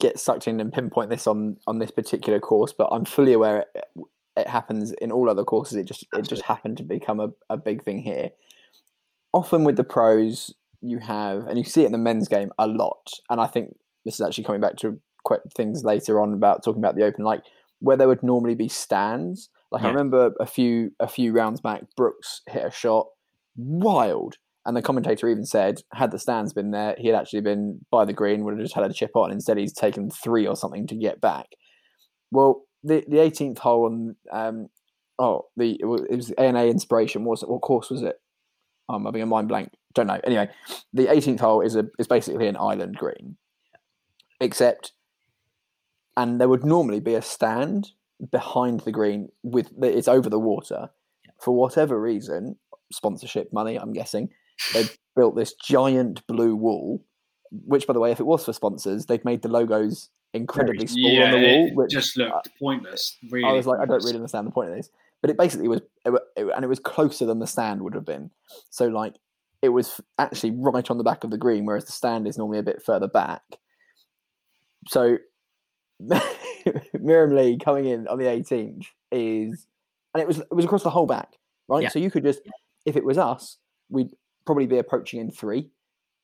[0.00, 2.72] get sucked in and pinpoint this on on this particular course.
[2.76, 3.84] But I'm fully aware it,
[4.36, 5.76] it happens in all other courses.
[5.76, 8.30] It just it just happened to become a, a big thing here.
[9.32, 12.66] Often with the pros, you have and you see it in the men's game a
[12.66, 13.10] lot.
[13.30, 16.82] And I think this is actually coming back to quite things later on about talking
[16.82, 17.42] about the open, like
[17.80, 19.50] where there would normally be stands.
[19.70, 23.08] Like I remember a few a few rounds back, Brooks hit a shot
[23.56, 24.36] wild.
[24.68, 28.04] And the commentator even said, had the stands been there, he had actually been by
[28.04, 29.32] the green, would have just had a chip on.
[29.32, 31.46] Instead, he's taken three or something to get back.
[32.30, 34.68] Well, the the 18th hole on, um,
[35.18, 37.24] oh, the it was, it was ANA Inspiration.
[37.24, 38.20] What, was it, what course was it?
[38.90, 39.70] Oh, I'm having a mind blank.
[39.94, 40.20] Don't know.
[40.22, 40.50] Anyway,
[40.92, 43.38] the 18th hole is a is basically an island green,
[44.38, 44.92] except,
[46.14, 47.92] and there would normally be a stand
[48.30, 50.90] behind the green with it's over the water.
[51.40, 52.58] For whatever reason,
[52.92, 54.28] sponsorship money, I'm guessing,
[54.72, 54.84] they
[55.16, 57.04] built this giant blue wall.
[57.50, 61.10] Which, by the way, if it was for sponsors, they've made the logos incredibly small
[61.10, 61.70] yeah, on the wall.
[61.74, 63.16] Which just looked pointless.
[63.30, 64.90] Really, I was like, I don't really understand the point of this.
[65.20, 68.04] But it basically was, it, it, and it was closer than the stand would have
[68.04, 68.30] been.
[68.70, 69.14] So, like,
[69.62, 72.58] it was actually right on the back of the green, whereas the stand is normally
[72.58, 73.42] a bit further back.
[74.86, 75.18] So,
[76.02, 79.66] Mirim Lee coming in on the 18th is,
[80.14, 81.32] and it was it was across the whole back,
[81.66, 81.82] right?
[81.82, 81.88] Yeah.
[81.88, 82.40] So you could just,
[82.86, 84.10] if it was us, we'd
[84.48, 85.68] probably be approaching in three,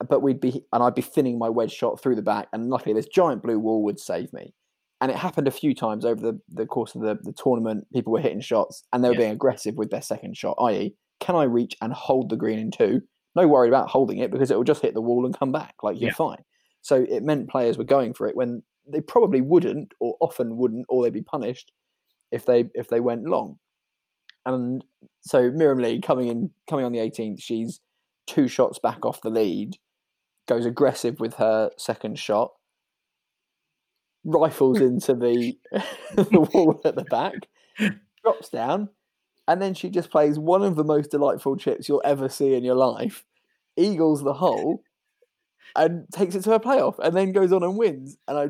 [0.09, 2.95] but we'd be, and I'd be thinning my wedge shot through the back, and luckily
[2.95, 4.55] this giant blue wall would save me
[5.01, 7.87] and it happened a few times over the, the course of the, the tournament.
[7.93, 9.19] People were hitting shots and they were Yeah.
[9.21, 12.71] being aggressive with their second shot, i.e., can I reach and hold the green in
[12.71, 13.03] two?
[13.37, 15.75] No worry about holding it because it will just hit the wall and come back.
[15.83, 16.15] Like you're Yeah.
[16.15, 16.43] fine.
[16.81, 20.87] So it meant players were going for it when they probably wouldn't, or often wouldn't,
[20.89, 21.71] or they'd be punished
[22.33, 23.59] if they if they went long.
[24.47, 24.85] And
[25.21, 27.81] so Mirim Lee coming in coming on the 18th, she's
[28.27, 29.77] two shots back off the lead,
[30.47, 32.53] goes aggressive with her second shot,
[34.25, 35.57] rifles into the
[36.15, 37.49] the wall at the back,
[38.23, 38.89] drops down,
[39.49, 42.65] and then she just plays one of the most delightful chips you'll ever see in
[42.65, 43.25] your life,
[43.77, 44.83] eagles the hole,
[45.77, 48.17] and takes it to a playoff, and then goes on and wins.
[48.29, 48.49] And I,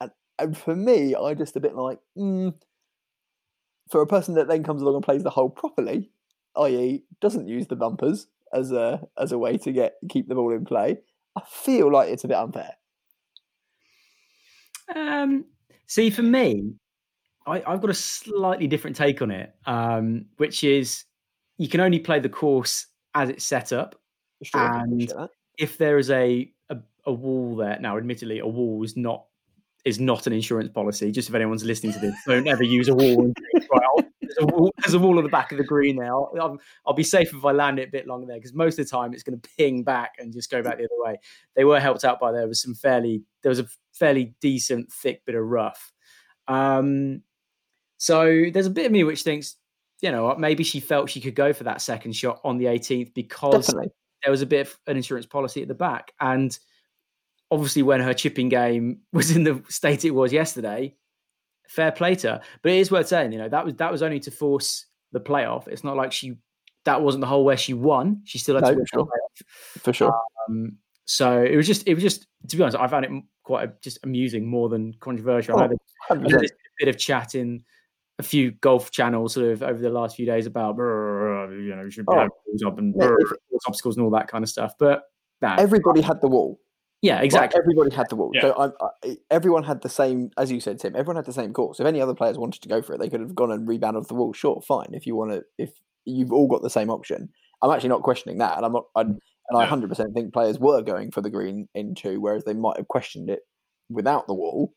[0.00, 2.54] and, and for me, I just a bit like, mm,
[3.90, 6.10] for a person that then comes along and plays the hole properly,
[6.56, 10.52] i.e., doesn't use the bumpers as a as a way to get keep the ball
[10.52, 10.98] in play.
[11.36, 12.72] I feel like it's a bit unfair.
[14.94, 15.44] Um,
[15.86, 16.72] see, for me,
[17.46, 21.04] I, I've got a slightly different take on it, um, which is
[21.58, 23.94] you can only play the course as it's set up.
[24.42, 25.30] Sure, And- that.
[25.58, 29.24] If there is a, a a wall there, now admittedly, a wall is not
[29.84, 31.10] is not an insurance policy.
[31.10, 33.32] Just if anyone's listening to this, don't ever use a wall.
[34.20, 36.12] There's, a wall there's a wall on the back of the green there.
[36.12, 38.78] I'll, I'll, I'll be safe if I land it a bit longer there because most
[38.78, 41.16] of the time it's going to ping back and just go back the other way.
[41.56, 45.24] They were helped out by there was some fairly there was a fairly decent thick
[45.24, 45.92] bit of rough.
[46.46, 47.22] Um,
[47.98, 49.56] so there's a bit of me which thinks,
[50.00, 53.12] you know, maybe she felt she could go for that second shot on the 18th
[53.14, 53.90] because Definitely.
[54.22, 56.12] there was a bit of an insurance policy at the back.
[56.20, 56.56] And
[57.50, 60.94] obviously, when her chipping game was in the state it was yesterday,
[61.68, 62.40] fair play to her.
[62.62, 65.20] But it is worth saying, you know, that was that was only to force the
[65.20, 65.68] playoff.
[65.68, 66.36] It's not like she
[66.84, 68.22] that wasn't the hole where she won.
[68.24, 69.04] She still had No, to win sure.
[69.04, 69.82] playoff.
[69.82, 70.20] For sure.
[70.48, 73.10] Um, so it was just it was just to be honest, I found it
[73.42, 75.56] quite just amusing more than controversial.
[75.56, 75.76] I Oh, had a
[76.10, 76.22] I 100%.
[76.22, 77.64] know there's a bit of chat in
[78.18, 81.90] a few golf channels sort of over the last few days about you know you
[81.90, 82.20] should be Oh.
[82.22, 83.14] able to up and Yeah,
[83.66, 84.74] obstacles and all that kind of stuff.
[84.78, 85.04] But
[85.40, 86.60] nah, Everybody had the wall.
[87.00, 87.56] Yeah, exactly.
[87.58, 88.32] Like, everybody had the wall.
[88.34, 88.40] Yeah.
[88.40, 90.96] So I, I, everyone had the same, as you said, Tim.
[90.96, 91.78] Everyone had the same course.
[91.78, 94.00] If any other players wanted to go for it, they could have gone and rebounded
[94.00, 94.32] off the wall.
[94.32, 94.88] Sure, fine.
[94.92, 95.70] If you want to, if
[96.04, 97.28] you've all got the same option,
[97.62, 98.86] I'm actually not questioning that, and I'm not.
[98.96, 99.04] i
[99.50, 102.76] and I 100% think players were going for the green in two, whereas they might
[102.76, 103.40] have questioned it
[103.88, 104.74] without the wall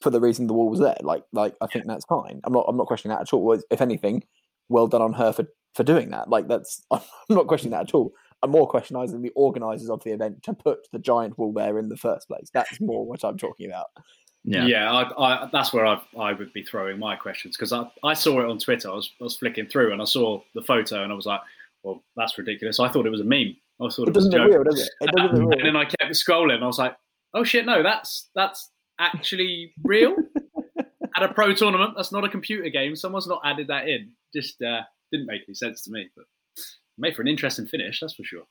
[0.00, 0.96] for the reason the wall was there.
[1.02, 2.40] Like, like I think that's fine.
[2.44, 2.64] I'm not.
[2.68, 3.60] I'm not questioning that at all.
[3.70, 4.24] If anything,
[4.68, 6.28] well done on her for for doing that.
[6.28, 6.82] Like, that's.
[6.90, 8.12] I'm not questioning that at all.
[8.44, 11.88] I'm more questioning the organisers of the event to put the giant wall there in
[11.88, 12.50] the first place.
[12.52, 13.86] That's more what I'm talking about.
[14.44, 18.12] Yeah, I, I, that's where I, I would be throwing my questions because I, I
[18.14, 18.90] saw it on Twitter.
[18.90, 21.40] I was, I was flicking through and I saw the photo and I was like,
[21.82, 22.78] well, that's ridiculous.
[22.78, 23.56] I thought it was a meme.
[23.80, 24.52] I thought It it, was a doesn't look joke.
[24.52, 24.90] real, does it?
[25.00, 25.64] It doesn't look and real.
[25.64, 26.54] then I kept scrolling.
[26.56, 26.94] And I was like,
[27.32, 30.14] oh shit, no, that's that's actually real.
[31.16, 32.96] At a pro tournament, that's not a computer game.
[32.96, 34.10] Someone's not added that in.
[34.34, 36.08] Just uh, didn't make any sense to me.
[36.16, 36.24] But
[36.98, 38.42] made for an interesting finish, that's for sure.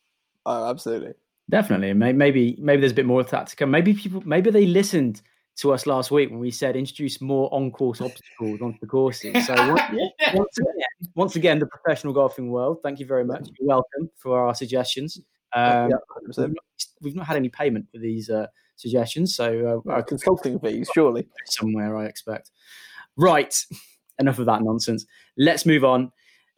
[0.45, 1.13] Oh, absolutely.
[1.49, 1.93] Definitely.
[1.93, 3.69] Maybe maybe there's a bit more of that to come.
[3.71, 5.21] Maybe people maybe they listened
[5.57, 9.45] to us last week when we said introduce more on-course obstacles onto the courses.
[9.45, 9.81] So once,
[10.33, 13.47] once again, once again, the professional golfing world, thank you very much.
[13.59, 15.19] You're welcome for our suggestions.
[15.55, 16.47] Um, yeah, we've, not,
[17.01, 21.27] we've not had any payment for these uh, suggestions, so uh, Uh, consulting fees, surely.
[21.45, 22.49] somewhere I expect.
[23.15, 23.53] Right,
[24.17, 25.05] enough of that nonsense.
[25.37, 26.11] Let's move on.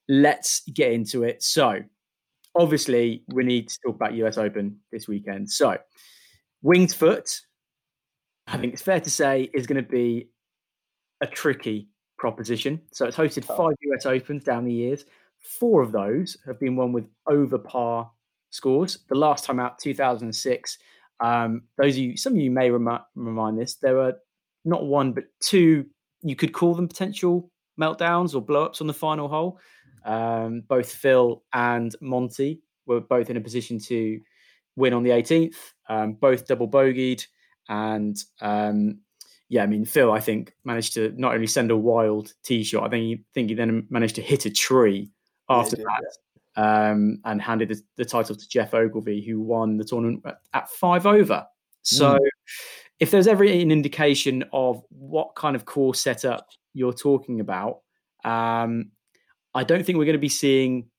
[0.08, 1.42] Let's get into it.
[1.44, 1.80] So,
[2.56, 5.50] obviously, we need to talk about US Open this weekend.
[5.52, 5.78] So,
[6.62, 7.30] Winged Foot,
[8.48, 10.30] I think it's fair to say, is going to be
[11.22, 12.82] a tricky proposition.
[12.92, 13.56] So, it's hosted Oh.
[13.58, 15.06] five US Opens down the years.
[15.60, 18.12] Four of those have been won with over par
[18.52, 19.00] scores.
[19.10, 20.78] The last time out, 2006.
[21.20, 24.14] Um, those of you, some of you may remi- remind this, there were
[24.66, 25.86] not one but two.
[26.24, 29.60] You could call them potential meltdowns or blowups on the final hole.
[30.06, 34.22] Um, both Phil and Monty were both in a position to
[34.76, 35.56] win on the 18th.
[35.90, 37.26] Um, both double bogeyed,
[37.68, 39.00] and um,
[39.50, 42.86] yeah, I mean Phil, I think managed to not only send a wild tee shot.
[42.86, 45.12] I think he think he then managed to hit a tree
[45.50, 46.18] Yeah, after did, that.
[46.58, 50.70] Um, and handed the, the title to Geoff Ogilvy, who won the tournament at, at
[50.70, 51.46] five over.
[51.82, 52.18] So,
[53.00, 57.82] if there's ever an indication of what kind of course setup you're talking about,
[58.24, 58.92] um,
[59.56, 60.90] I don't think we're going to be seeing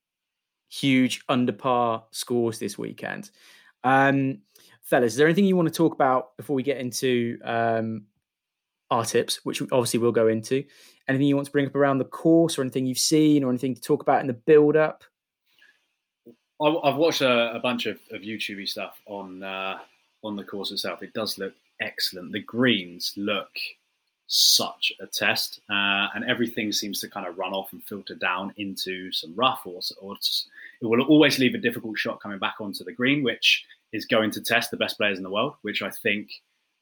[0.68, 3.30] huge under par scores this weekend.
[3.84, 4.38] Um,
[4.82, 8.06] fellas, is there anything you want to talk about before we get into um,
[8.90, 10.64] our tips, which obviously we'll go into?
[11.06, 13.74] Anything you want to bring up around the course, or anything you've seen, or anything
[13.74, 15.04] to talk about in the build up?
[16.60, 19.78] I've watched a, a bunch of, of YouTube stuff on uh,
[20.24, 21.02] on the course itself.
[21.02, 22.32] It does look excellent.
[22.32, 23.50] The greens look
[24.26, 28.52] such a test, uh, and everything seems to kind of run off and filter down
[28.56, 30.16] into some rough, or, or
[30.80, 34.30] it will always leave a difficult shot coming back onto the green, which is going
[34.32, 36.30] to test the best players in the world, which I think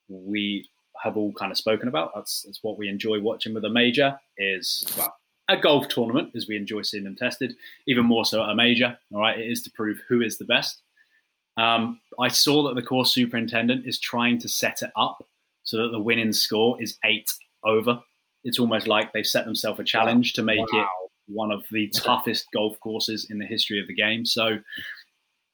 [0.09, 0.69] we
[1.03, 2.13] have all kind of spoken about.
[2.15, 4.19] That's, that's what we enjoy watching with a major.
[4.39, 5.15] Is well,
[5.49, 7.55] a golf tournament, as we enjoy seeing them tested
[7.87, 8.97] even more so at a major.
[9.13, 10.81] All right, it is to prove who is the best.
[11.57, 15.25] Um, I saw that the course superintendent is trying to set it up
[15.65, 17.31] so that the winning score is eight
[17.65, 18.01] over.
[18.45, 20.87] It's almost like they've set themselves a challenge to make it
[21.27, 24.27] one of the toughest golf courses in the history of the game.
[24.27, 24.59] So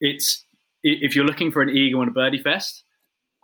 [0.01, 0.45] it's
[0.83, 2.85] if you're looking for an eagle and a birdie fest,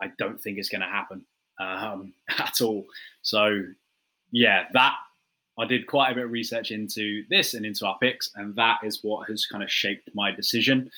[0.01, 1.25] I don't think it's going to happen
[1.59, 2.85] um, at all.
[3.21, 3.61] So
[4.31, 4.95] yeah, that
[5.57, 8.79] I did quite a bit of research into this and into our picks, and that
[8.83, 10.91] is what has kind of shaped my decision.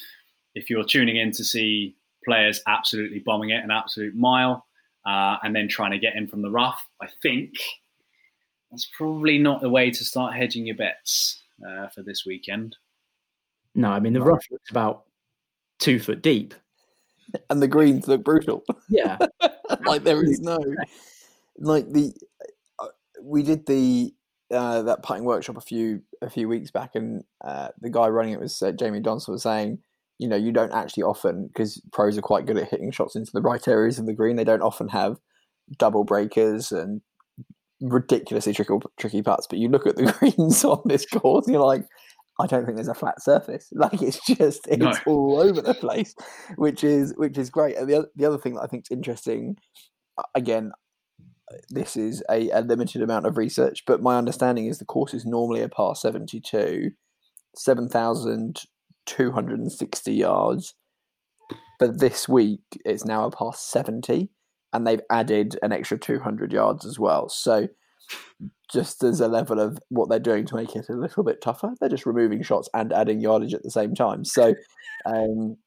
[0.56, 4.66] If you're tuning in to see players absolutely bombing it an absolute mile,
[5.06, 7.52] uh, and then trying to get in from the rough, I think
[8.72, 12.76] that's probably not the way to start hedging your bets uh, for this weekend.
[13.76, 15.04] No, I mean the rough looks about
[15.80, 16.54] two foot deep.
[17.52, 18.64] And the greens look brutal.
[18.90, 19.20] Yeah,
[19.86, 20.58] like there is no
[21.60, 22.12] like the
[22.80, 22.88] uh,
[23.22, 24.16] we did the
[24.52, 28.34] uh, that putting workshop a few a few weeks back, and uh, the guy running
[28.34, 29.78] it was uh, Jamie Johnson was saying,
[30.20, 33.32] you know, you don't actually often because pros are quite good at hitting shots into
[33.34, 34.36] the right areas of the green.
[34.36, 35.18] They don't often have
[35.78, 37.02] double breakers and
[37.82, 39.48] ridiculously tricky tricky putts.
[39.50, 41.86] But you look at the greens on this course, and you're like.
[42.42, 43.68] I don't think there's a flat surface.
[43.74, 44.94] Like it's just it's No.
[45.08, 46.16] all over the place,
[46.56, 47.76] which is which is great.
[47.76, 49.58] And the other, the other thing that I think is interesting,
[50.36, 50.72] again,
[51.70, 55.26] this is a, a limited amount of research, but my understanding is the course is
[55.26, 56.92] normally a par 72,
[59.10, 60.74] 7,260 yards.
[61.80, 64.30] But this week it's now a par 70,
[64.74, 67.30] and they've added an extra 200 yards as well.
[67.30, 67.68] So
[68.72, 71.74] just as a level of what they're doing to make it a little bit tougher,
[71.80, 74.24] they're just removing shots and adding yardage at the same time.
[74.26, 74.54] So,
[75.06, 75.58] um,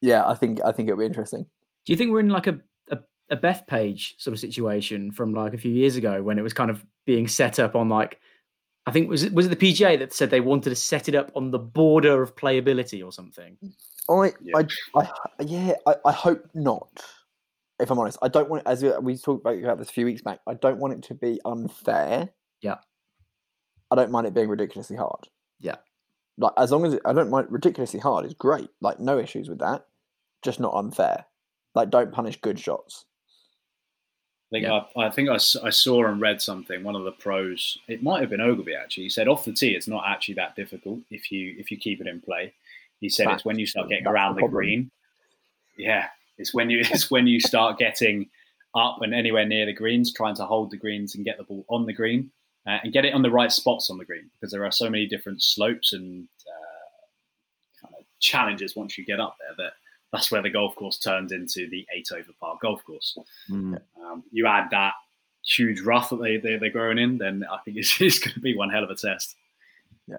[0.00, 1.46] yeah, I think I think it'll be interesting.
[1.86, 2.98] Do you think we're in like a, a,
[3.30, 6.70] a Bethpage sort of situation from like a few years ago when it was kind
[6.70, 8.20] of being set up on like
[8.86, 11.14] I think was it was it the PGA that said they wanted to set it
[11.14, 13.56] up on the border of playability or something?
[14.10, 14.52] I, yeah.
[14.56, 15.08] I, I,
[15.42, 17.02] yeah, I, I hope not.
[17.80, 20.40] If I'm honest, I don't want as we talked about this a few weeks back.
[20.46, 22.28] I don't want it to be unfair.
[22.60, 22.76] Yeah.
[23.90, 25.28] I don't mind it being ridiculously hard.
[25.60, 25.76] Yeah.
[26.36, 28.68] Like as long as it, I don't mind ridiculously hard is great.
[28.80, 29.86] Like no issues with that.
[30.42, 31.24] Just not unfair.
[31.74, 33.06] Like don't punish good shots.
[34.54, 34.80] I think yeah.
[34.96, 36.84] I, I, think I, I, saw and read something.
[36.84, 39.04] One of the pros, it might have been Ogilvy actually.
[39.04, 42.00] He said off the tee, it's not actually that difficult if you if you keep
[42.00, 42.52] it in play.
[43.00, 44.90] He said it's when you start getting around the, the green.
[45.76, 46.06] Yeah,
[46.38, 48.28] it's when you it's when you start getting
[48.76, 51.64] up and anywhere near the greens, trying to hold the greens and get the ball
[51.68, 52.30] on the green
[52.66, 54.88] uh, and get it on the right spots on the green because there are so
[54.88, 59.74] many different slopes and uh, kind of challenges once you get up there that
[60.14, 63.18] that's where the golf course turns into the eight over par golf course.
[63.50, 63.80] Mm.
[64.00, 64.94] Um, you add that
[65.44, 68.40] huge rough that they, they, they're growing in, then I think it's, it's going to
[68.40, 69.34] be one hell of a test.
[70.06, 70.16] Yeah.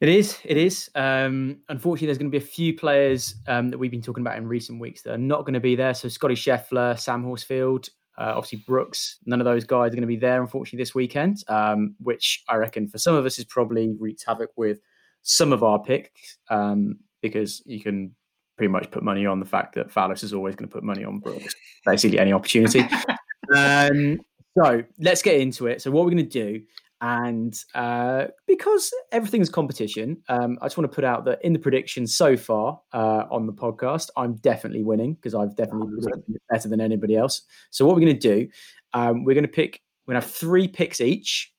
[0.00, 0.38] It is.
[0.44, 0.90] It is.
[0.94, 4.36] Um, unfortunately, there's going to be a few players um, that we've been talking about
[4.36, 5.94] in recent weeks that are not going to be there.
[5.94, 9.18] So Scottie Scheffler, Sam Horsfield, uh, obviously Brooks.
[9.26, 11.44] None of those guys are going to be there, unfortunately, this weekend.
[11.48, 14.80] Um, which I reckon for some of us is probably wreaked havoc with
[15.22, 18.14] some of our picks um, because you can
[18.56, 21.04] pretty much put money on the fact that Fowlis is always going to put money
[21.04, 22.80] on Brooks, basically any opportunity.
[23.54, 24.18] um,
[24.58, 25.82] so let's get into it.
[25.82, 26.62] So what we're going to do,
[27.02, 31.58] and uh, because everything's competition, um, I just want to put out that in the
[31.58, 36.68] predictions so far uh, on the podcast, I'm definitely winning because I've definitely predicted better
[36.68, 37.42] than anybody else.
[37.70, 38.48] So what we're going to do,
[38.94, 39.82] um, we're going to pick.
[40.06, 41.52] We're going to have three picks each.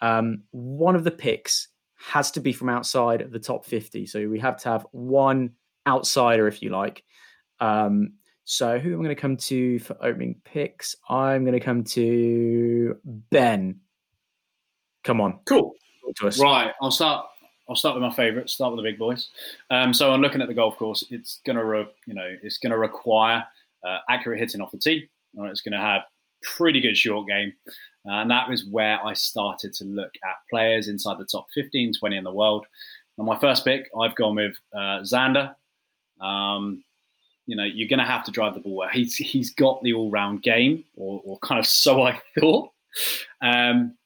[0.00, 1.68] Um, one of the picks
[2.00, 4.06] has to be from outside the top 50.
[4.06, 5.50] So we have to have one
[5.86, 7.04] outsider, if you like.
[7.60, 8.14] Um,
[8.44, 10.96] so who am I going to come to for opening picks?
[11.08, 13.80] I'm going to come to Ben.
[15.04, 15.74] Come on, cool.
[16.40, 17.26] Right, I'll start.
[17.68, 18.50] I'll start with my favourite.
[18.50, 19.28] Start with the big boys.
[19.70, 21.04] Um, so I'm looking at the golf course.
[21.10, 23.44] It's gonna, re, you know, it's gonna require
[23.86, 25.08] uh, accurate hitting off the tee.
[25.34, 26.02] It's going to have
[26.42, 27.52] pretty good short game.
[28.08, 31.94] Uh, and that was where I started to look at players inside the top 15,
[31.98, 32.66] 20 in the world.
[33.18, 35.54] On my first pick, I've gone with uh, Xander
[36.20, 36.84] um,
[37.46, 38.88] you know, you're going to have to drive the ball well.
[38.88, 42.70] He's he's got the all round game, or, or kind of so I thought.
[43.42, 43.96] Um,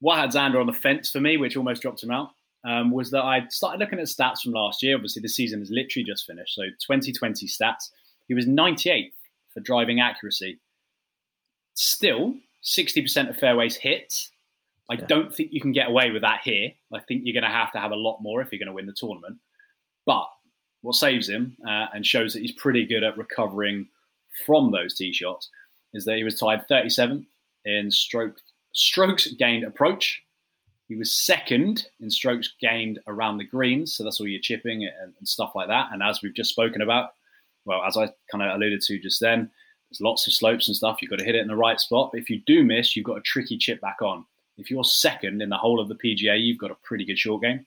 [0.00, 2.30] what had Xander on the fence for me, which almost dropped him out,
[2.64, 4.94] um, was that I started looking at stats from last year.
[4.94, 7.90] Obviously, the season has literally just finished, so 2020 stats.
[8.28, 9.12] He was 98
[9.52, 10.58] for driving accuracy.
[11.74, 14.28] Still, 60% of fairways hit.
[14.90, 15.06] I yeah.
[15.06, 16.72] don't think you can get away with that here.
[16.92, 18.72] I think you're going to have to have a lot more if you're going to
[18.72, 19.38] win the tournament.
[20.04, 20.28] But
[20.82, 23.88] what saves him uh, and shows that he's pretty good at recovering
[24.46, 25.50] from those tee shots
[25.94, 27.24] is that he was tied 37th
[27.64, 28.36] in stroke
[28.72, 30.22] strokes gained approach.
[30.88, 35.12] He was second in strokes gained around the greens, so that's all your chipping and,
[35.18, 35.88] and stuff like that.
[35.92, 37.10] And as we've just spoken about,
[37.64, 39.50] well, as I kind of alluded to just then,
[39.90, 40.98] there's lots of slopes and stuff.
[41.00, 42.10] You've got to hit it in the right spot.
[42.12, 44.24] But if you do miss, you've got a tricky chip back on.
[44.56, 47.42] If you're second in the whole of the PGA, you've got a pretty good short
[47.42, 47.64] game.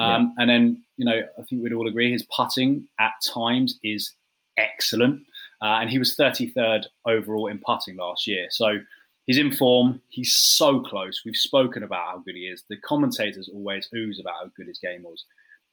[0.00, 0.42] Um, yeah.
[0.42, 4.12] And then, you know, I think we'd all agree his putting at times is
[4.56, 5.22] excellent.
[5.62, 8.46] Uh, and he was 33rd overall in putting last year.
[8.50, 8.78] So
[9.26, 10.00] he's in form.
[10.08, 11.22] He's so close.
[11.24, 12.64] We've spoken about how good he is.
[12.68, 15.24] The commentators always ooze about how good his game was.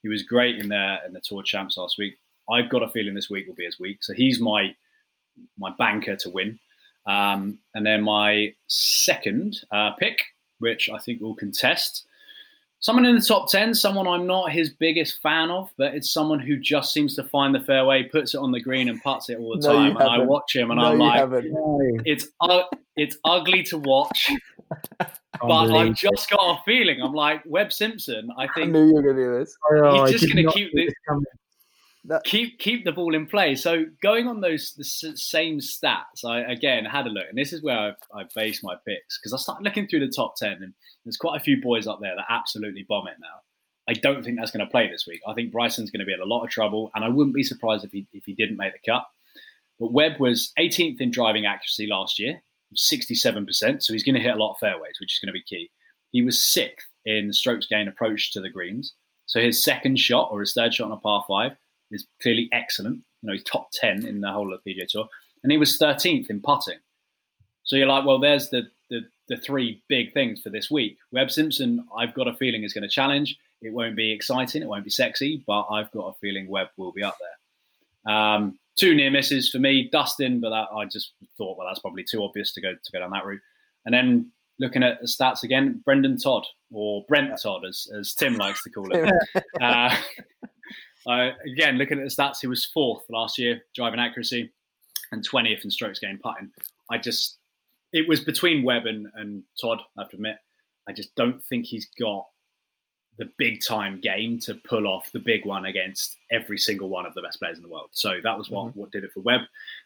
[0.03, 2.15] He was great in there in the Tour Champs last week.
[2.49, 4.03] I've got a feeling this week will be his week.
[4.03, 4.75] So he's my
[5.57, 6.59] my banker to win.
[7.05, 10.19] Um, and then my second uh, pick,
[10.59, 12.06] which I think will contest,
[12.79, 16.39] someone in the top 10, someone I'm not his biggest fan of, but it's someone
[16.39, 19.39] who just seems to find the fairway, puts it on the green, and puts it
[19.39, 19.93] all the time.
[19.93, 21.45] No, and I watch him and no, I'm like,
[22.05, 22.63] it's, uh,
[22.95, 24.31] it's ugly to watch.
[24.99, 27.01] but I've just got a feeling.
[27.01, 28.69] I'm like, Webb Simpson, I think.
[28.69, 29.57] I knew you were going to do this.
[29.71, 30.93] Oh, he's just going to keep this.
[32.05, 32.23] That...
[32.23, 33.55] Keep keep the ball in play.
[33.55, 37.61] So going on those the same stats, I again had a look, and this is
[37.61, 40.73] where I've, I base my picks because I started looking through the top ten, and
[41.07, 43.41] there's quite a few boys up there that absolutely bomb it now.
[43.89, 45.21] I don't think that's going to play this week.
[45.27, 47.43] I think Bryson's going to be in a lot of trouble, and I wouldn't be
[47.43, 49.05] surprised if he if he didn't make the cut.
[49.79, 52.41] But Webb was 18th in driving accuracy last year,
[52.75, 55.43] 67%, so he's going to hit a lot of fairways, which is going to be
[55.43, 55.69] key.
[56.11, 58.93] He was sixth in strokes gain approach to the greens,
[59.27, 61.51] so his second shot or his third shot on a par five
[61.91, 62.97] is clearly excellent.
[63.21, 65.07] You know, he's top 10 in the whole of the PGA Tour.
[65.43, 66.79] And he was 13th in putting.
[67.63, 68.63] So you're like, well, there's the,
[69.27, 70.97] the, three big things for this week.
[71.11, 73.37] Webb Simpson, I've got a feeling is going to challenge.
[73.61, 76.91] It won't be exciting, it won't be sexy, but I've got a feeling Webb will
[76.91, 78.13] be up there.
[78.13, 79.89] Um, two near misses for me.
[79.91, 82.99] Dustin, but that, I just thought, well, that's probably too obvious to go to go
[82.99, 83.41] down that route.
[83.85, 88.35] And then looking at the stats again, Brendon Todd or Brent Todd, as, as Tim
[88.35, 89.11] likes to call it.
[89.61, 89.95] uh,
[91.07, 94.51] uh, again, looking at the stats, he was fourth last year driving accuracy
[95.11, 96.51] and 20th in strokes gained putting.
[96.89, 97.37] I just,
[97.93, 100.37] it was between Webb and, and Todd, I have to admit.
[100.87, 102.25] I just don't think he's got
[103.17, 107.13] the big time game to pull off the big one against every single one of
[107.13, 107.89] the best players in the world.
[107.91, 108.79] So that was what, mm-hmm.
[108.79, 109.41] what did it for Webb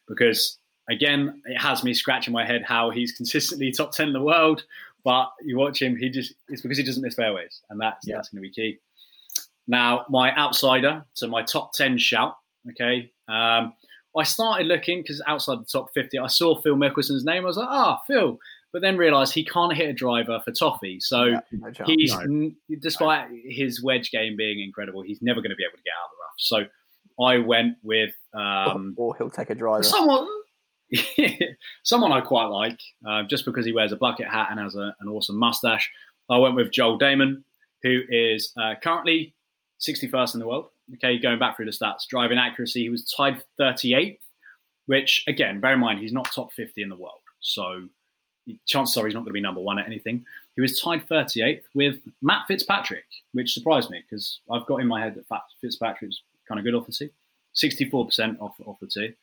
[0.08, 4.22] because again, it has me scratching my head how he's consistently top 10 in the
[4.22, 4.64] world.
[5.04, 8.16] But you watch him, he just it's because he doesn't miss fairways, and that's yeah.
[8.16, 8.78] that's going to be key.
[9.68, 12.36] Now, my outsider, so my top 10 shout,
[12.70, 13.12] okay.
[13.28, 13.74] Um,
[14.18, 17.44] I started looking because outside the top 50, I saw Phil Mickelson's name.
[17.44, 18.40] I was like, ah, oh, Phil.
[18.74, 21.00] But then realised he can't hit a driver for toffee.
[21.02, 22.52] So yeah, no he's, no.
[22.80, 26.06] despite his wedge game being incredible, he's never going to be able to get out
[26.06, 26.70] of the rough.
[26.70, 28.14] So I went with.
[28.34, 29.84] Um, or, or he'll take a driver.
[29.84, 30.26] Someone,
[31.84, 34.96] someone I quite like, uh, just because he wears a bucket hat and has a,
[35.00, 35.92] an awesome mustache.
[36.30, 37.44] I went with Joel Dahmen,
[37.84, 39.36] who is uh, currently
[39.82, 40.68] 61st in the world.
[40.96, 44.20] Okay, going back through the stats, driving accuracy, he was tied 38th,
[44.88, 47.22] which again, bear in mind, he's not top 50 in the world.
[47.40, 47.88] So
[48.66, 50.26] chances are he's not going to be number one at anything.
[50.56, 55.02] He was tied 38th with Matt Fitzpatrick, which surprised me because I've got in my
[55.02, 57.10] head that Fitzpatrick's kind of good off the tee.
[57.56, 59.14] 64% off, off the tee.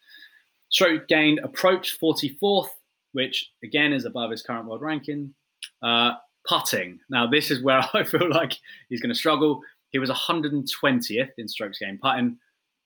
[0.71, 2.69] Stroke gained approach 44th,
[3.13, 5.35] which again is above his current world ranking.
[5.83, 6.13] Uh,
[6.49, 6.99] putting.
[7.11, 8.55] Now, this is where I feel like
[8.89, 9.63] he's going to struggle.
[9.91, 12.39] He was 120th in strokes gained putting,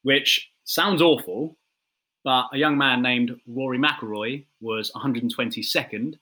[0.03, 1.57] which sounds awful,
[2.25, 6.15] but a young man named Rory McIlroy was 122nd,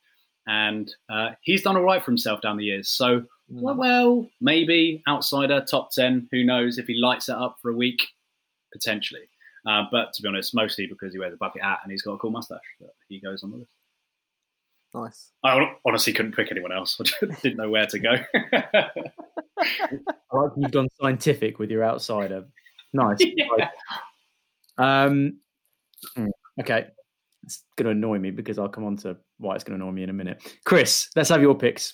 [0.47, 2.89] and uh, he's done all right for himself down the years.
[2.89, 3.27] So, mm.
[3.51, 7.77] well, well, maybe outsider, top 10, who knows if he lights it up for a
[7.77, 8.01] week,
[8.73, 9.29] potentially.
[9.67, 12.13] Uh, but to be honest, mostly because he wears a bucket hat and he's got
[12.13, 12.59] a cool mustache
[13.09, 13.71] he goes on the list.
[14.95, 15.31] Nice.
[15.45, 17.01] I honestly couldn't pick anyone else.
[17.23, 18.17] I didn't know where to go.
[18.53, 18.91] I
[20.33, 22.47] like you've gone scientific with your outsider.
[22.93, 23.19] Nice.
[23.37, 23.69] Yeah.
[24.79, 25.39] Um,
[26.17, 26.29] hmm,
[26.61, 26.87] okay.
[27.45, 29.95] It's going to annoy me because I'll come on to why it's going to annoy
[29.95, 30.57] me in a minute.
[30.65, 31.93] Chris, let's have your picks.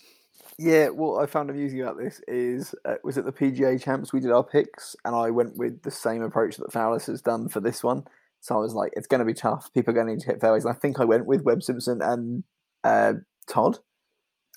[0.59, 4.21] Yeah, what I found amusing about this is uh, was it the PGA champs we
[4.21, 7.61] did our picks, and I went with the same approach that Fowlis has done for
[7.61, 8.05] this one.
[8.41, 9.73] So I was like, it's going to be tough.
[9.75, 10.65] People are going to need to hit fairways.
[10.65, 12.45] And I think I went with Webb Simpson and
[12.87, 13.13] uh,
[13.49, 13.79] Todd,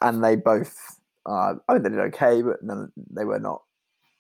[0.02, 0.76] and they both,
[1.26, 3.62] uh, I mean, they did okay, but none, they were not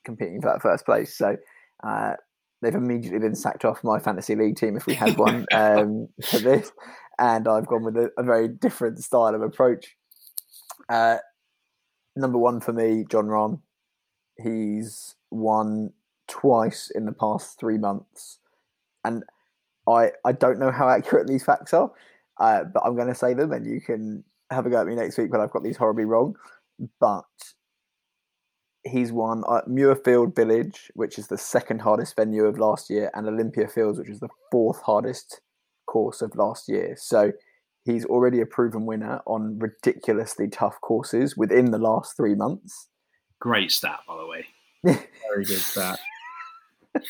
[0.03, 1.15] competing for that first place.
[1.15, 1.37] So
[1.83, 2.13] uh,
[2.61, 6.39] they've immediately been sacked off my fantasy league team if we had one um, for
[6.39, 6.71] this,
[7.17, 9.95] and I've gone with a, a, very different style of approach.
[10.87, 11.17] Uh,
[12.15, 13.61] number one for me, Jon Rahm.
[14.41, 15.91] He's won
[16.27, 18.39] twice in the past three months,
[19.03, 19.23] and
[19.87, 21.91] I I don't know how accurate these facts are,
[22.39, 24.95] uh, but I'm going to say them, and you can have a go at me
[24.95, 26.35] next week when I've got these horribly wrong.
[26.99, 27.25] But
[28.83, 33.27] he's won uh, Muirfield Village, which is the second hardest venue of last year, and
[33.27, 35.41] Olympia Fields, which is the fourth hardest
[35.85, 36.95] course of last year.
[36.97, 37.31] So
[37.85, 42.89] He's already a proven winner on ridiculously tough courses within the last three months.
[43.39, 44.45] Great stat, by the way.
[45.27, 45.99] Very good stat.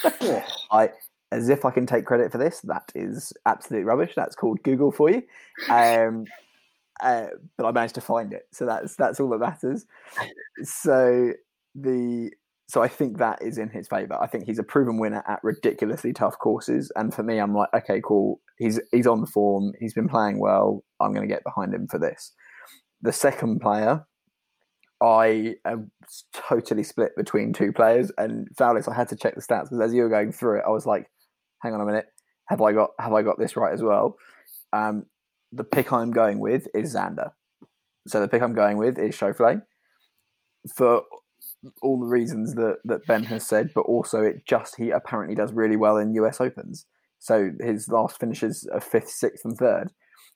[0.72, 0.92] I,
[1.32, 4.14] as if I can take credit for this, that is absolute rubbish.
[4.16, 5.24] That's called Google for you.
[5.70, 6.26] Um,
[7.04, 7.28] uh,
[7.58, 9.86] but I managed to find it, so that's that's all that matters.
[10.64, 11.34] So
[11.76, 12.32] the
[12.70, 14.22] so I think that is in his favour.
[14.22, 17.70] I think he's a proven winner at ridiculously tough courses, and for me, I'm like,
[17.74, 18.42] okay, cool.
[18.58, 19.74] He's he's on the form.
[19.80, 20.84] He's been playing well.
[21.00, 22.32] I'm going to get behind him for this.
[23.02, 24.06] The second player,
[25.02, 25.92] I am
[26.34, 28.88] totally split between two players, and Fowlis.
[28.88, 30.86] I had to check the stats because as you were going through it, I was
[30.86, 31.10] like,
[31.62, 32.08] hang on a minute,
[32.46, 34.18] have I got have I got this right as well?
[34.74, 35.06] Um,
[35.52, 37.32] the pick I'm going with is Xander.
[38.08, 39.64] So the pick I'm going with is Schauffele.
[40.76, 41.04] For
[41.82, 45.54] all the reasons that that Ben has said, but also it just he apparently does
[45.54, 46.86] really well in US Opens.
[47.20, 49.92] So his last finishes are fifth, sixth, and third.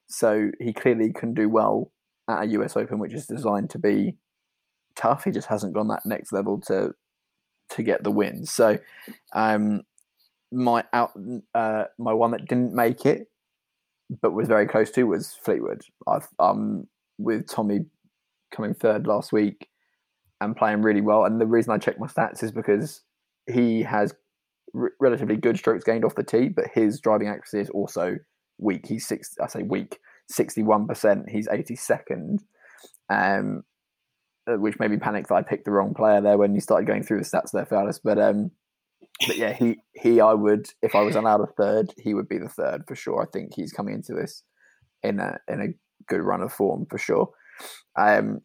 [0.07, 1.91] So he clearly can do well
[2.29, 4.17] at a US Open, which is designed to be
[4.95, 5.23] tough.
[5.23, 6.93] He just hasn't gone that next level to
[7.69, 8.45] to get the win.
[8.45, 8.77] So
[9.33, 9.81] um,
[10.53, 11.11] my out
[11.53, 13.27] uh, my one that didn't make it,
[14.21, 15.81] but was very close to was Fleetwood.
[16.07, 16.87] I've um
[17.17, 17.85] with Tommy
[18.53, 19.67] coming third last week
[20.41, 21.25] and playing really well.
[21.25, 23.01] And the reason I check my stats is because
[23.51, 24.13] he has
[24.75, 28.17] r- relatively good strokes gained off the tee, but his driving accuracy is also
[28.59, 28.85] weak.
[28.87, 29.35] He's six.
[29.41, 29.99] I say weak.
[30.29, 31.29] Sixty-one percent.
[31.29, 32.43] He's eighty-second.
[33.09, 33.63] Um,
[34.47, 36.85] uh, which made me panic that I picked the wrong player there when you started
[36.85, 37.99] going through the stats there, Fowlis.
[38.03, 38.51] But um,
[39.27, 42.37] but yeah, he he I would if I was allowed a third, he would be
[42.37, 43.21] the third for sure.
[43.21, 44.43] I think he's coming into this
[45.03, 45.67] in a in a
[46.07, 47.29] good run of form for sure.
[47.95, 48.41] Um,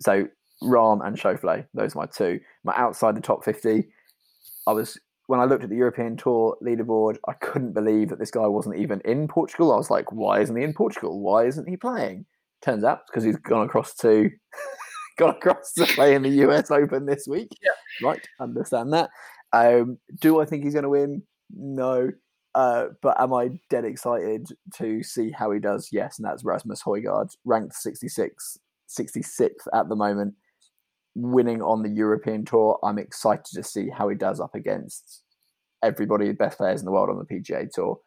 [0.00, 0.26] so
[0.62, 2.40] Rahm and Schauffele, those are my two.
[2.64, 3.88] My outside the top fifty,
[4.66, 8.30] I was when I looked at the European Tour leaderboard, I couldn't believe that this
[8.30, 9.72] guy wasn't even in Portugal.
[9.72, 11.20] I was like, why isn't he in Portugal?
[11.20, 12.26] Why isn't he playing?
[12.62, 14.30] Turns out because he's gone across to
[15.18, 17.48] gone across to play in the US Open this week.
[17.62, 18.06] Yeah.
[18.06, 19.10] Right, understand that.
[19.54, 21.22] Um, do I think he's going to win?
[21.50, 22.10] No.
[22.54, 25.88] Uh, but am I dead excited to see how he does?
[25.92, 30.34] Yes, and that's Rasmus Højgaard, ranked 66, 66th at the moment,
[31.14, 32.78] winning on the European Tour.
[32.84, 35.22] I'm excited to see how he does up against
[35.82, 37.98] everybody, the best players in the world on the PGA Tour.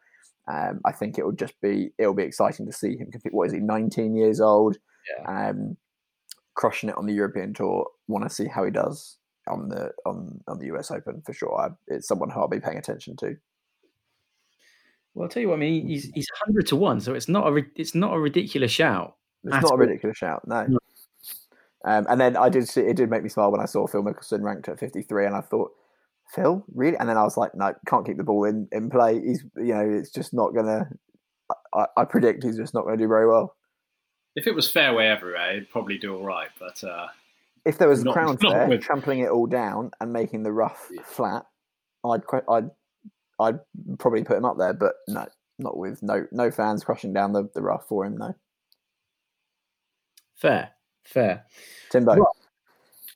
[0.50, 3.34] Um, I think it will just be it'll be exciting to see him compete.
[3.34, 4.78] What is he, 19 years old?
[5.10, 5.48] Yeah.
[5.50, 5.76] Um,
[6.54, 7.86] crushing it on the European Tour.
[8.06, 9.18] Want to see how he does
[9.48, 11.58] on the on on the US Open for sure.
[11.58, 13.36] I, it's someone who I'll be paying attention to.
[15.14, 15.56] Well, I'll tell you what.
[15.56, 18.70] I mean, he's he's hundred to one, so it's not a it's not a ridiculous
[18.70, 19.16] shout.
[19.44, 20.66] It's At not a ridiculous shout, no.
[20.66, 20.78] No.
[21.84, 24.02] Um, and then I did see it did make me smile when I saw Phil
[24.02, 25.70] Mickelson ranked at 53, and I thought,
[26.34, 26.96] Phil, really?
[26.98, 29.20] And then I was like, no, can't keep the ball in in play.
[29.20, 30.88] He's you know, it's just not gonna.
[31.72, 33.56] I, I predict he's just not going to do very well.
[34.36, 36.50] If it was fairway everywhere, he'd probably do all right.
[36.58, 37.06] But uh,
[37.64, 40.42] If there was Not- a crowd not there, with- trampling it all down and making
[40.42, 41.02] the rough Yeah.
[41.04, 41.46] flat,
[42.04, 42.70] I'd I'd
[43.40, 43.58] I'd
[43.98, 44.72] probably put him up there.
[44.72, 45.26] But no,
[45.58, 48.16] not with no no fans crushing down the, the rough for him.
[48.16, 48.34] No,
[50.36, 50.70] Fair,
[51.04, 51.44] fair.
[51.90, 52.14] Timbo.
[52.14, 52.26] Right.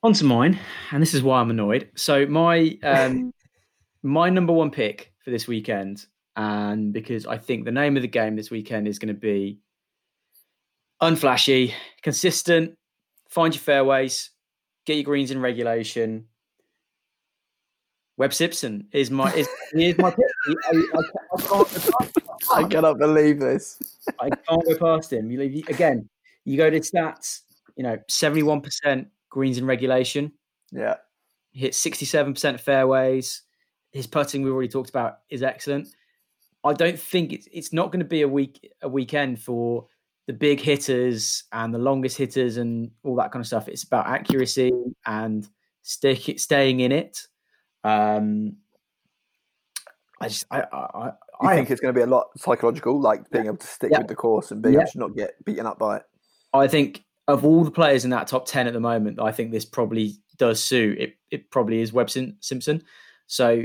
[0.04, 0.58] On to mine,
[0.90, 1.88] and this is why I'm annoyed.
[1.94, 3.32] So my um,
[4.02, 8.08] my number one pick for this weekend, and because I think the name of the
[8.08, 9.60] game this weekend is going to be
[11.00, 11.72] unflashy,
[12.02, 12.76] consistent,
[13.32, 14.30] find your fairways,
[14.84, 16.26] get your greens in regulation.
[18.18, 20.26] Webb Simpson is my is, he is my pick.
[20.46, 20.98] I, I,
[21.34, 22.24] I can't go past him.
[22.52, 23.78] I cannot believe this.
[24.20, 25.30] I can't go past him.
[25.30, 26.08] You leave, again,
[26.44, 27.40] you go to stats.
[27.76, 30.30] You know, seventy-one percent greens in regulation.
[30.72, 30.96] Yeah,
[31.52, 33.42] He hits sixty-seven percent fairways.
[33.92, 35.88] His putting, we've already talked about, is excellent.
[36.64, 39.86] I don't think it's it's not going to be a week a weekend for
[40.26, 43.68] the big hitters and the longest hitters and all that kind of stuff.
[43.68, 44.72] It's about accuracy
[45.06, 45.48] and
[45.82, 47.26] stick staying in it.
[47.84, 48.56] Um,
[50.20, 51.10] I just I I,
[51.40, 53.98] I, think it's going to be a lot psychological, like being able to stick Yeah.
[53.98, 54.82] with the course and being Yeah.
[54.82, 56.02] able to not get beaten up by it.
[56.54, 59.50] I think of all the players in that top 10 at the moment, I think
[59.50, 60.98] this probably does suit.
[60.98, 62.82] It, it probably is Webb Simpson.
[63.26, 63.64] So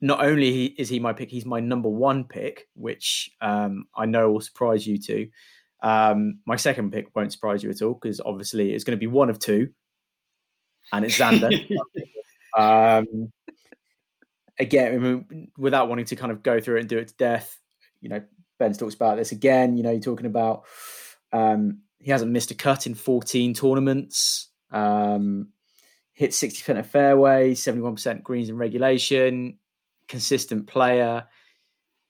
[0.00, 4.32] not only is he my pick, he's my number one pick, which um, I know
[4.32, 5.28] will surprise you too.
[5.84, 9.06] Um, my second pick won't surprise you at all because obviously it's going to be
[9.06, 9.68] one of two,
[10.90, 11.52] and it's Xander.
[12.58, 13.30] um,
[14.58, 17.14] again, I mean, without wanting to kind of go through it and do it to
[17.16, 17.60] death,
[18.00, 18.22] you know,
[18.58, 19.76] Ben's talks about this again.
[19.76, 20.64] You know, you're talking about
[21.32, 24.48] um, he hasn't missed a cut in 14 tournaments.
[24.70, 25.48] Um,
[26.14, 29.58] hit 60% of fairway, 71% greens in regulation.
[30.08, 31.26] Consistent player.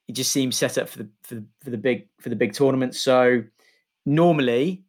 [0.07, 2.53] He just seems set up for the for the, for the big for the big
[2.53, 2.95] tournament.
[2.95, 3.43] So
[4.07, 4.85] normally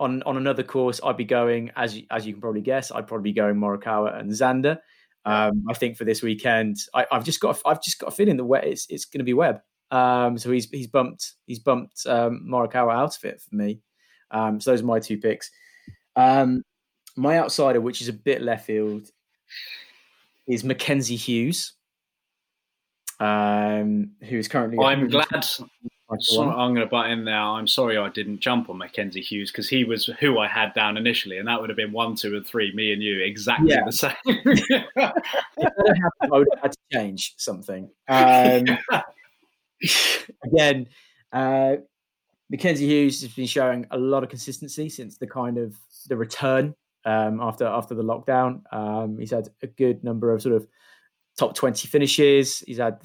[0.00, 3.06] on on another course, I'd be going as you, as you can probably guess, I'd
[3.06, 4.78] probably be going Morikawa and Xander.
[5.24, 8.36] Um, I think for this weekend, I, I've just got I've just got a feeling
[8.38, 9.60] that we- it's it's going to be Webb.
[9.92, 13.80] Um, so he's he's bumped he's bumped um, Morikawa out of it for me.
[14.30, 15.50] Um, so those are my two picks.
[16.16, 16.62] Um,
[17.14, 19.06] my outsider, which is a bit left field,
[20.48, 21.74] is Mackenzie Hughes,
[23.20, 24.78] um, who is currently.
[24.84, 25.46] I'm glad.
[26.12, 26.54] 121.
[26.54, 27.56] So I'm going to butt in now.
[27.56, 30.96] I'm sorry I didn't jump on Mackenzie Hughes because he was who I had down
[30.96, 32.72] initially, and that would have been one, two, and three.
[32.74, 33.84] Me and you exactly Yeah.
[33.84, 34.14] the same.
[34.26, 37.88] If that happened, I would have had to change something.
[38.08, 38.64] Um,
[40.44, 40.88] again,
[41.32, 41.76] uh,
[42.50, 45.76] Mackenzie Hughes has been showing a lot of consistency since the kind of
[46.08, 48.62] the return um, after after the lockdown.
[48.72, 50.66] Um, he's had a good number of sort of
[51.38, 52.58] top twenty finishes.
[52.60, 53.00] He's had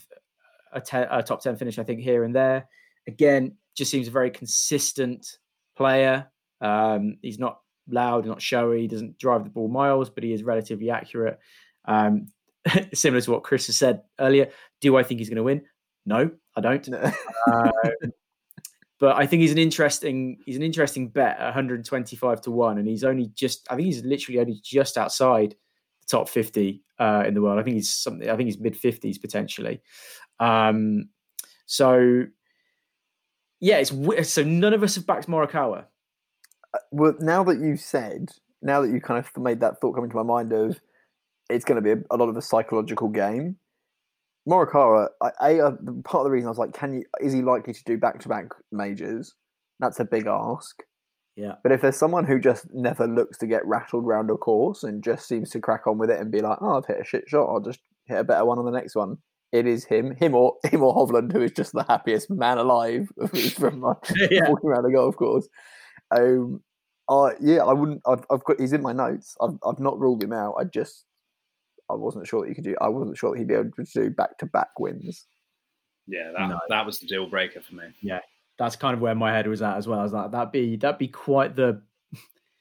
[0.74, 0.82] a,
[1.12, 2.68] a top ten finish, I think, here and there.
[3.08, 5.38] Again, just seems a very consistent
[5.76, 6.28] player.
[6.62, 8.82] Um, he's not loud, not showy.
[8.82, 11.40] He doesn't drive the ball miles, but he is relatively accurate.
[11.86, 12.28] Um,
[12.94, 14.50] similar to what Chris has said earlier.
[14.82, 15.64] Do I think he's going to win?
[16.06, 16.88] No, I don't.
[16.94, 17.72] Uh,
[19.00, 22.88] but I think he's an interesting he's an interesting bet at 125 to one, and
[22.88, 25.52] he's only just I think he's literally only just outside
[26.02, 27.60] the top 50 uh, in the world.
[27.60, 29.82] I think he's something I think he's mid 50s potentially.
[30.40, 31.10] Um,
[31.68, 32.26] so
[33.60, 35.86] yeah, it's so none of us have backed Morikawa.
[36.92, 38.30] well, now that you said,
[38.62, 40.80] now that you kind of made that thought come into my mind of,
[41.50, 43.58] it's going to be a, a lot of a psychological game.
[44.48, 45.72] Morikawa, I, I, uh,
[46.04, 47.04] part of the reason I was like, can you?
[47.20, 49.34] Is he likely to do back to back majors?
[49.80, 50.82] That's a big ask.
[51.36, 51.56] Yeah.
[51.62, 55.04] But if there's someone who just never looks to get rattled round a course and
[55.04, 57.26] just seems to crack on with it and be like, oh, I've hit a shit
[57.28, 59.18] shot, I'll just hit a better one on the next one.
[59.52, 63.10] It is him, him or him or Hovland, who is just the happiest man alive
[63.56, 63.98] from like,
[64.32, 64.50] Yeah.
[64.50, 65.48] walking around a golf course.
[66.12, 66.62] Um,
[67.10, 68.02] I yeah, I wouldn't.
[68.06, 68.60] I've, I've got.
[68.60, 69.36] He's in my notes.
[69.42, 70.56] I've I've not ruled him out.
[70.60, 71.06] I just
[71.90, 72.76] I wasn't sure that he could do.
[72.82, 75.26] I wasn't sure that he'd be able to do back to back wins.
[76.08, 76.60] Yeah, that, No.
[76.70, 77.84] that was the deal breaker for me.
[78.02, 78.20] Yeah,
[78.60, 80.00] that's kind of where my head was at as well.
[80.00, 81.82] I was like, that'd be that'd be quite the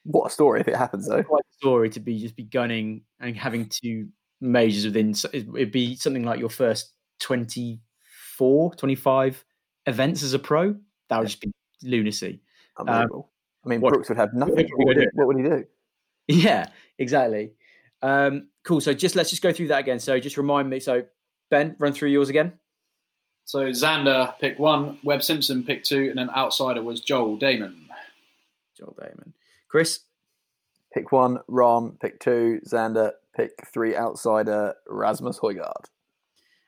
[0.03, 1.23] What a story if it happens though.
[1.23, 4.07] quite a story to be just be gunning and having two
[4.41, 5.15] majors within.
[5.33, 9.45] It'd be something like your first 24, 25
[9.85, 10.75] events as a pro.
[11.09, 11.51] That would just be
[11.83, 12.41] lunacy.
[12.77, 13.31] Unbelievable.
[13.65, 14.67] I mean, what- Brooks would have nothing.
[14.75, 15.65] What would, he, what would he do?
[16.27, 16.67] Yeah,
[16.99, 17.51] exactly.
[18.01, 18.81] Um, cool.
[18.81, 19.99] So just let's just go through that again.
[19.99, 20.79] So just remind me.
[20.79, 21.03] So
[21.49, 22.53] Ben, run through yours again.
[23.45, 27.75] So Xander pick one, Webb Simpson pick two, and then outsider was Joel Dahmen.
[28.77, 29.31] Joel Dahmen.
[29.69, 30.01] Chris.
[30.93, 31.99] Pick one, Rahm.
[31.99, 33.11] Pick two, Xander.
[33.37, 35.85] Pick three, outsider Rasmus Højgaard.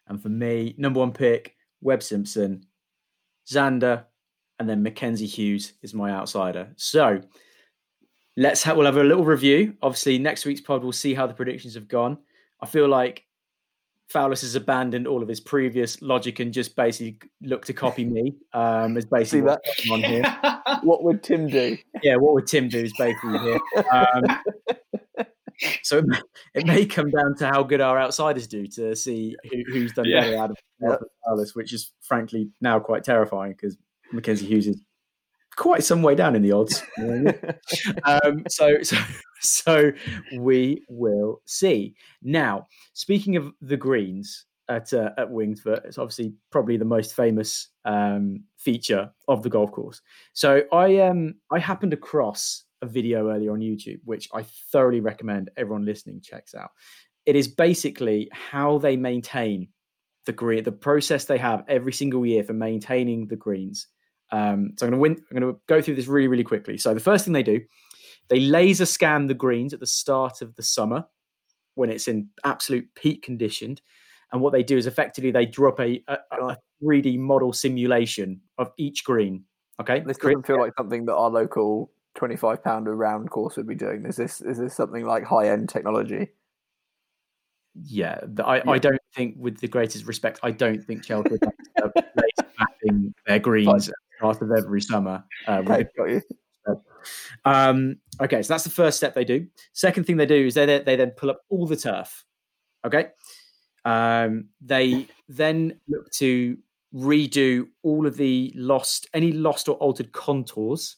[0.07, 2.63] And for me, number one pick, Webb Simpson,
[3.51, 4.05] Xander,
[4.59, 6.71] and then Mackenzie Hughes is my outsider.
[6.75, 7.21] So
[8.37, 9.75] let's have we'll have a little review.
[9.81, 12.19] Obviously, next week's pod we'll see how the predictions have gone.
[12.61, 13.25] I feel like
[14.13, 18.35] Fowlis has abandoned all of his previous logic and just basically look to copy me.
[18.53, 19.61] Um, is basically that?
[19.63, 20.37] what's on here.
[20.83, 21.77] What would Tim do?
[22.03, 23.59] Yeah, what would Tim do is basically here.
[23.91, 24.23] Um,
[25.83, 26.19] so it may,
[26.55, 30.05] it may come down to how good our outsiders do to see who, who's done
[30.05, 30.21] Yeah.
[30.21, 30.57] better out of
[31.31, 33.77] out which is frankly now quite terrifying because
[34.13, 34.81] Mackenzie Hughes is
[35.55, 36.81] quite some way down in the odds.
[36.97, 37.43] you know what
[38.05, 38.33] I mean?
[38.39, 38.97] um, so, so,
[39.41, 39.91] so
[40.37, 41.95] we will see.
[42.23, 47.13] Now, speaking of the greens at uh, at Winged Foot, it's obviously probably the most
[47.15, 50.01] famous um, feature of the golf course.
[50.33, 55.51] So, I um I happened across a video earlier on YouTube, which I thoroughly recommend
[55.57, 56.71] everyone listening checks out.
[57.25, 59.69] It is basically how they maintain
[60.25, 63.87] the green, the process they have every single year for maintaining the greens.
[64.31, 65.25] Um, so I'm going to win.
[65.31, 66.77] I'm going to go through this really, really quickly.
[66.77, 67.61] So the first thing they do,
[68.29, 71.05] they laser scan the greens at the start of the summer
[71.75, 73.81] when it's in absolute peak conditioned.
[74.31, 78.71] And what they do is effectively they drop a, a, a 3D model simulation of
[78.77, 79.45] each green.
[79.81, 83.75] Okay, This doesn't feel like something that our local twenty-five pounder round course would be
[83.75, 84.05] doing.
[84.05, 86.29] Is this is this something like high-end technology?
[87.85, 88.71] yeah, the, I, Yeah.
[88.71, 91.37] I don't think, with the greatest respect, I don't think Chelsea
[91.81, 91.91] are
[92.57, 93.89] mapping their greens
[94.19, 95.23] part of every summer.
[95.47, 96.21] Uh, Okay, got you.
[97.45, 99.47] Um, okay, so that's the first step they do.
[99.71, 102.25] Second thing they do is they they they then pull up all the turf.
[102.85, 103.07] Okay,
[103.85, 106.57] um, they then look to
[106.93, 110.97] redo all of the lost any lost or altered contours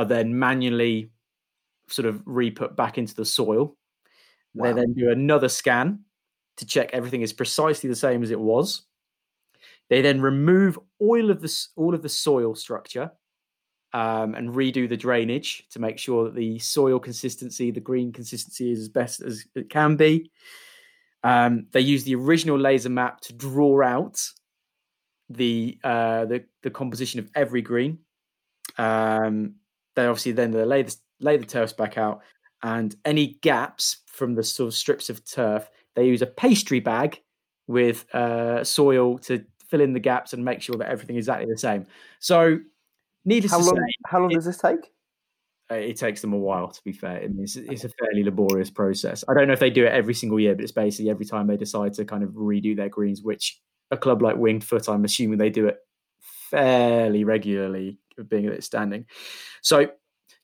[0.00, 1.10] are then manually
[1.88, 3.76] sort of re-put back into the soil.
[4.54, 6.00] They then do another scan
[6.56, 8.82] to check everything is precisely the same as it was.
[9.90, 13.12] They then remove all of the all of the soil structure
[13.92, 18.72] um, and redo the drainage to make sure that the soil consistency, the green consistency,
[18.72, 20.30] is as best as it can be.
[21.22, 24.20] Um, they use the original laser map to draw out
[25.28, 27.98] the uh, the, the composition of every green.
[28.78, 29.56] Um,
[29.96, 32.20] they obviously then they lay the lay the turfs back out,
[32.62, 37.20] and any gaps from the sort of strips of turf, they use a pastry bag
[37.66, 41.46] with uh, soil to fill in the gaps and make sure that everything is exactly
[41.50, 41.86] the same.
[42.18, 42.58] So,
[43.24, 43.76] needless How to long?
[43.76, 44.90] say, How long it- does this take?
[45.70, 47.18] uh, it takes them a while to be fair.
[47.22, 49.22] I mean, it's, it's a fairly laborious process.
[49.28, 51.46] I don't know if they do it every single year, but it's basically every time
[51.46, 53.60] they decide to kind of redo their greens, which
[53.92, 55.78] a club like Winged Foot, I'm assuming they do it
[56.50, 57.98] fairly regularly,
[58.28, 59.06] being at its standing.
[59.62, 59.90] So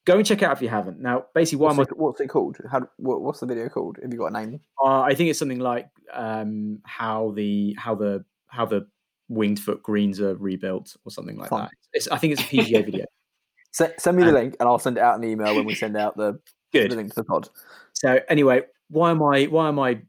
[0.05, 1.01] go and check it out if you haven't.
[1.01, 2.57] Now, basically, why am I What's it, what's it called?
[2.70, 2.89] How?
[2.97, 3.99] What, what's the video called?
[4.03, 4.61] Have you got a name?
[4.83, 8.87] Uh, I think it's something like um, how the how the how the
[9.29, 11.64] winged foot greens are rebuilt or something like Fine.
[11.64, 11.70] that.
[11.93, 13.05] It's, I think it's a PGA video.
[13.72, 15.66] Se- send me the Um, link, and I'll send it out in an email when
[15.66, 16.41] we send out the,
[16.72, 17.49] the link to the pod.
[17.93, 20.01] So anyway, why am I why am I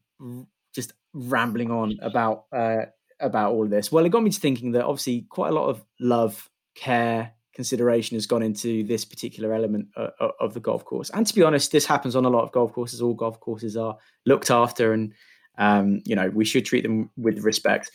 [0.74, 2.86] just rambling on about uh,
[3.20, 3.92] about all of this?
[3.92, 8.16] Well, it got me to thinking that obviously quite a lot of love, care, consideration
[8.16, 11.10] has gone into this particular element uh, uh, of the golf course.
[11.10, 13.02] And to be honest, this happens on a lot of golf courses.
[13.02, 13.98] All golf courses are
[14.28, 15.12] looked after, and
[15.58, 17.92] um, you know we should treat them with respect.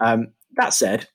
[0.00, 1.08] Um, that said,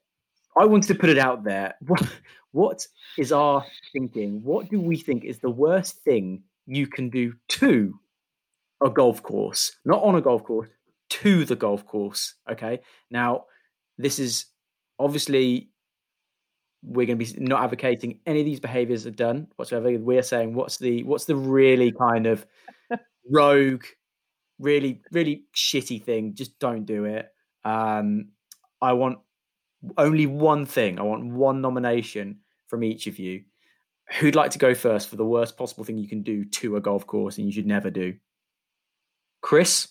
[0.60, 1.74] I wanted to put it out there.
[1.88, 2.04] What,
[2.52, 4.42] what is our thinking?
[4.44, 7.94] What do we think is the worst thing you can do to
[8.84, 9.74] a golf course?
[9.86, 10.70] Not on a golf course,
[11.10, 12.34] to the golf course.
[12.52, 12.80] Okay.
[13.12, 13.46] Now,
[13.98, 14.46] this is
[14.98, 15.70] obviously
[16.84, 19.92] we're going to be not advocating any of these behaviors are done whatsoever.
[19.98, 22.46] We're saying what's the what's the really kind of
[23.32, 23.84] rogue,
[24.60, 26.36] really really shitty thing.
[26.36, 27.28] Just don't do it.
[27.66, 28.30] Um,
[28.82, 29.20] I want
[29.98, 31.00] only one thing.
[31.00, 33.44] I want one nomination from each of you.
[34.20, 36.82] Who'd like to go first for the worst possible thing you can do to a
[36.82, 38.16] golf course and you should never do?
[39.42, 39.90] Chris.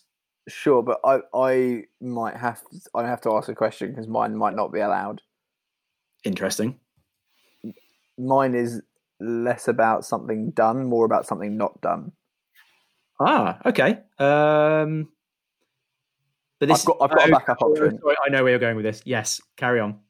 [0.49, 2.63] Sure, but I I might have
[2.95, 5.21] I have to ask a question because mine might not be allowed.
[6.27, 6.81] Interesting.
[8.19, 8.83] Mine is
[9.21, 12.11] less about something done, more about something not done.
[13.21, 14.01] Ah, okay.
[14.19, 15.09] Um,
[16.59, 17.99] but this I've got I've got a backup oh, option.
[18.01, 19.03] sorry, I know where you're going with this.
[19.05, 20.01] Yes, carry on.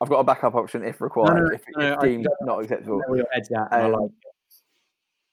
[0.00, 2.62] I've got a backup option if required, no, if, no, if deemed don't- not I
[2.62, 3.00] acceptable.
[3.14, 3.68] your head's at.
[3.70, 4.10] and I Um, like.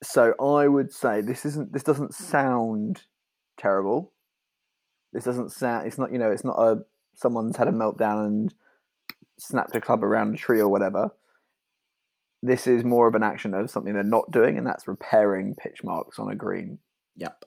[0.04, 3.02] So I would say this isn't this doesn't sound
[3.58, 4.14] terrible.
[5.14, 6.84] This doesn't sound it's not you know, it's not a
[7.16, 8.54] someone's had a meltdown and
[9.42, 11.10] snapped a club around a tree or whatever.
[12.44, 15.84] This is more of an action of something they're not doing, and that's repairing pitch
[15.84, 16.80] marks on a green.
[17.18, 17.46] Yep.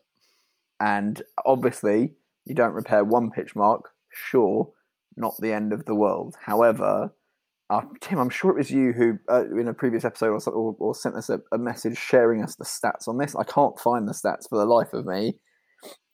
[0.81, 2.15] And obviously,
[2.45, 4.71] you don't repair one pitch mark, sure,
[5.17, 6.37] not the end of the world.
[6.41, 7.15] However,
[7.71, 10.77] uh, Tim, I'm sure it was you who, uh, in a previous episode or, or,
[10.79, 13.35] or sent us a, a message sharing us the stats on this.
[13.35, 15.39] I can't find the stats for the life of me,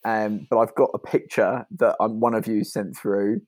[0.05, 3.41] um, but I've got a picture that um, one of you sent through,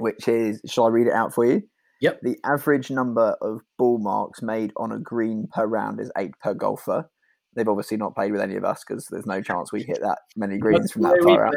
[0.00, 1.62] which is, shall I read it out for you?
[2.00, 2.20] Yep.
[2.22, 6.54] The average number of ball marks made on a green per round is eight per
[6.54, 7.08] golfer.
[7.54, 10.18] They've obviously not played with any of us because there's no chance we hit that
[10.36, 11.48] many greens from that far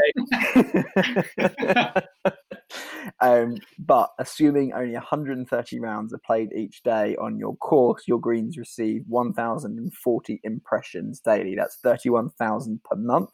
[1.95, 2.75] out.
[3.21, 8.57] um, but assuming only 130 rounds are played each day on your course, your greens
[8.57, 11.55] receive 1,040 impressions daily.
[11.55, 13.29] That's 31,000 per month,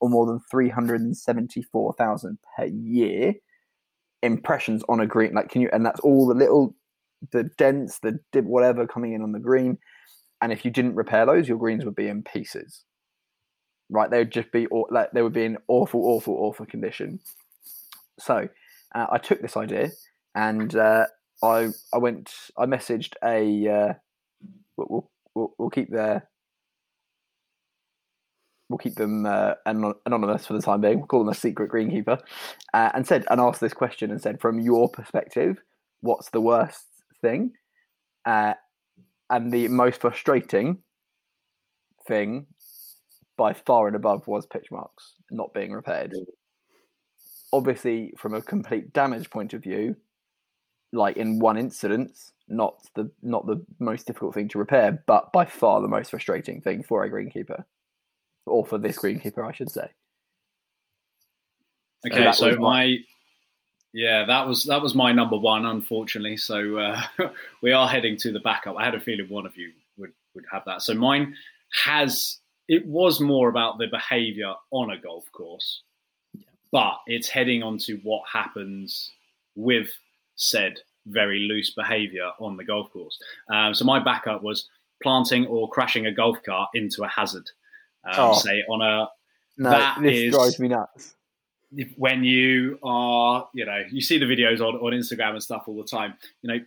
[0.00, 3.34] or more than 374,000 per year.
[4.22, 5.70] Impressions on a green, like can you?
[5.72, 6.74] And that's all the little,
[7.32, 9.78] the dents, the dip, whatever coming in on the green.
[10.42, 12.84] And if you didn't repair those, your greens would be in pieces.
[13.90, 17.18] Right, they would just be like they would be in awful, awful, awful condition.
[18.18, 18.48] So
[18.94, 19.90] uh, I took this idea
[20.34, 21.06] and uh,
[21.42, 23.94] I I went I messaged a uh,
[24.76, 26.28] we'll, we'll- we'll keep their
[28.70, 30.98] we'll keep them uh, anonymous for the time being.
[30.98, 32.18] We'll call them a secret greenkeeper,
[32.72, 35.58] uh, and said and asked this question and said, from your perspective,
[36.00, 36.86] what's the worst
[37.20, 37.52] thing?
[38.24, 38.54] Uh,
[39.28, 40.78] and the most frustrating
[42.06, 42.46] thing,
[43.36, 46.14] by far and above, was pitch marks not being repaired
[47.52, 49.96] obviously from a complete damage point of view
[50.92, 52.12] like in one incident
[52.48, 56.60] not the not the most difficult thing to repair but by far the most frustrating
[56.60, 57.64] thing for a greenkeeper
[58.46, 59.88] or for this greenkeeper i should say
[62.06, 62.96] Okay, that so my- my
[63.92, 66.36] yeah, that was that was my number one, unfortunately.
[66.36, 67.02] So uh,
[67.62, 68.76] we are heading to the backup.
[68.76, 70.82] I had a feeling one of you would would have that.
[70.82, 71.34] So mine
[71.84, 72.38] has
[72.68, 75.82] it was more about the behaviour on a golf course,
[76.70, 79.10] but it's heading on to what happens
[79.56, 79.90] with
[80.36, 83.18] said very loose behaviour on the golf course.
[83.52, 84.68] Um, so my backup was
[85.02, 87.50] planting or crashing a golf cart into a hazard.
[88.04, 88.34] Um, Oh.
[88.38, 89.08] Say on a
[89.58, 91.14] no That this is- drives me nuts
[91.96, 95.76] when you are, you know, you see the videos on, on Instagram and stuff all
[95.76, 96.14] the time.
[96.42, 96.64] You know,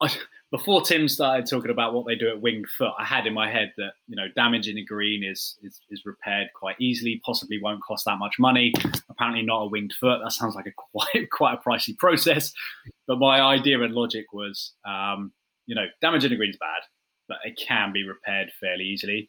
[0.00, 0.08] I,
[0.52, 3.50] before Tim started talking about what they do at Winged Foot, I had in my
[3.50, 7.20] head that you know, damage in a green is, is is repaired quite easily.
[7.24, 8.72] Possibly won't cost that much money.
[9.10, 10.20] Apparently, not a Winged Foot.
[10.22, 12.52] That sounds like a quite quite a pricey process.
[13.08, 15.32] But my idea and logic was, um,
[15.66, 16.82] you know, damaging a is bad,
[17.26, 19.28] but it can be repaired fairly easily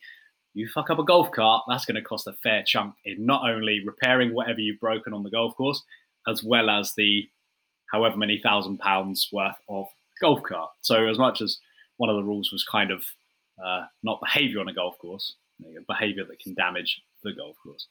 [0.58, 3.50] you fuck up a golf cart, that's going to cost a fair chunk in not
[3.50, 5.84] only repairing whatever you've broken on the golf course,
[6.28, 7.28] as well as the
[7.92, 9.86] however many thousand pounds worth of
[10.20, 10.70] golf cart.
[10.82, 11.60] So, as much as
[11.98, 13.04] one of the rules was kind of
[13.64, 15.36] uh, not behaviour on a golf course,
[15.88, 17.88] behaviour that can damage the golf course,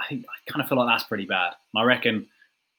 [0.00, 1.52] I think I kind of feel like that's pretty bad.
[1.76, 2.26] I reckon,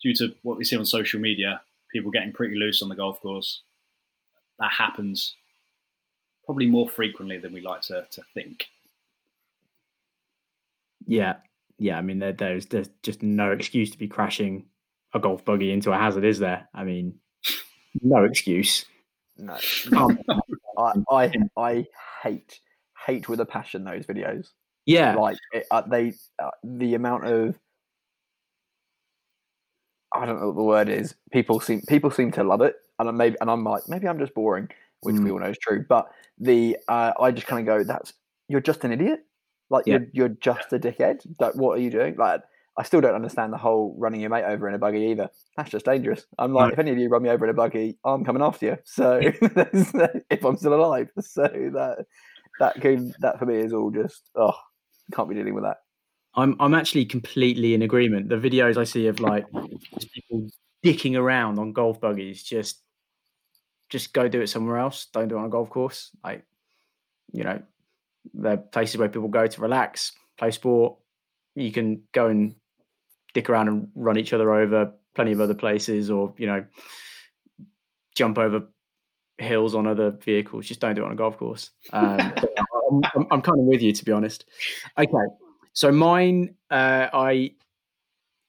[0.01, 1.61] due to what we see on social media,
[1.91, 3.61] people getting pretty loose on the golf course,
[4.59, 5.36] that happens
[6.45, 8.67] probably more frequently than we like to, to think.
[11.08, 11.36] Yeah,
[11.78, 11.97] yeah.
[11.97, 14.66] I mean, there, there's there's just no excuse to be crashing
[15.14, 16.68] a golf buggy into a hazard, is there?
[16.74, 17.16] I mean,
[18.01, 18.86] no excuse.
[19.38, 19.58] no
[19.89, 20.20] Can't-
[20.78, 21.86] I, I i
[22.24, 22.60] hate
[23.06, 24.47] hate with a passion those videos
[24.86, 27.56] yeah, like it, uh, they uh, the amount of
[30.14, 31.16] I don't know what the word is.
[31.32, 34.20] People seem people seem to love it, and I'm maybe and I'm like maybe I'm
[34.20, 34.70] just boring,
[35.01, 35.34] which we Mm.
[35.34, 35.86] all know is true.
[35.88, 38.14] But the uh, I just kind of go, that's
[38.47, 39.22] you're just an idiot.
[39.70, 39.99] Like Yeah.
[40.13, 41.26] you're you're just a dickhead.
[41.39, 42.16] Like, what are you doing?
[42.18, 42.41] Like
[42.78, 45.30] I still don't understand the whole running your mate over in a buggy either.
[45.55, 46.26] That's just dangerous.
[46.38, 48.66] I'm like, if any of you run me over in a buggy, I'm coming after
[48.66, 48.78] you.
[48.84, 52.05] So if I'm still alive, so that
[52.59, 54.53] that can that for me is all just oh,
[55.13, 55.78] can't be dealing with that.
[56.36, 58.30] I'm I'm actually completely in agreement.
[58.30, 60.47] The videos I see of like people
[60.84, 62.82] dicking around on golf buggies, just
[63.89, 65.07] just go do it somewhere else.
[65.13, 66.11] Don't do it on a golf course.
[66.24, 66.43] Like,
[67.32, 67.61] you know,
[68.34, 70.97] the places where people go to relax, play sport.
[71.55, 72.55] You can go and
[73.34, 74.93] dick around and run each other over.
[75.13, 76.65] Plenty of other places, or you know,
[78.15, 78.67] jump over
[79.38, 80.65] hills on other vehicles.
[80.65, 81.71] Just don't do it on a golf course.
[81.93, 82.19] Um,
[82.91, 84.45] I'm, I'm, I'm, kind of with you, to be honest.
[84.97, 85.13] Okay,
[85.73, 87.51] so mine, uh, I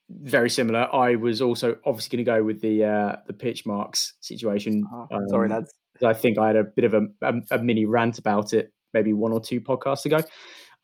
[0.08, 0.92] very similar.
[0.94, 4.84] I was also obviously going to go with the uh, the pitch marks situation.
[4.92, 5.72] Oh, um, sorry, lads.
[6.04, 9.12] I think I had a bit of a, a, a, mini rant about it maybe
[9.12, 10.20] one or two podcasts ago.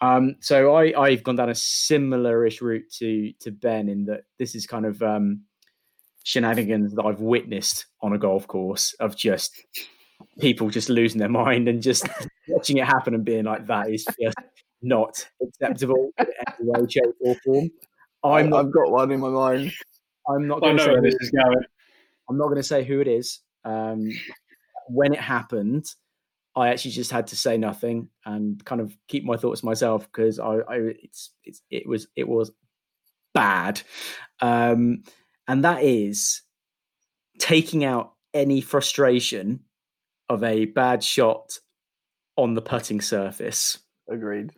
[0.00, 4.54] Um, so I, I've gone down a similar-ish route to to Ben in that this
[4.54, 5.42] is kind of um,
[6.24, 9.52] shenanigans that I've witnessed on a golf course of just
[10.40, 12.08] people just losing their mind and just
[12.48, 14.36] watching it happen and being like, that is just
[14.82, 17.70] not acceptable in any way, shape, or form.
[18.24, 19.72] I'm not, I've got one in my mind.
[20.28, 21.64] I'm not going to say this is going.
[22.28, 23.40] I'm not going to say who it is.
[23.64, 24.10] Um,
[24.88, 25.86] when it happened,
[26.54, 30.06] I actually just had to say nothing and kind of keep my thoughts to myself
[30.10, 32.52] because I, I, it's, it's, it was, it was
[33.34, 33.80] bad,
[34.40, 35.04] um,
[35.48, 36.42] and that is
[37.38, 39.60] taking out any frustration
[40.28, 41.58] of a bad shot
[42.36, 43.78] on the putting surface.
[44.08, 44.52] Agreed.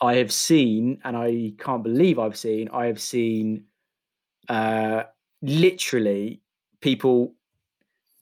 [0.00, 3.64] I have seen, and I can't believe I've seen, I have seen
[4.48, 5.04] uh,
[5.42, 6.42] literally
[6.80, 7.34] people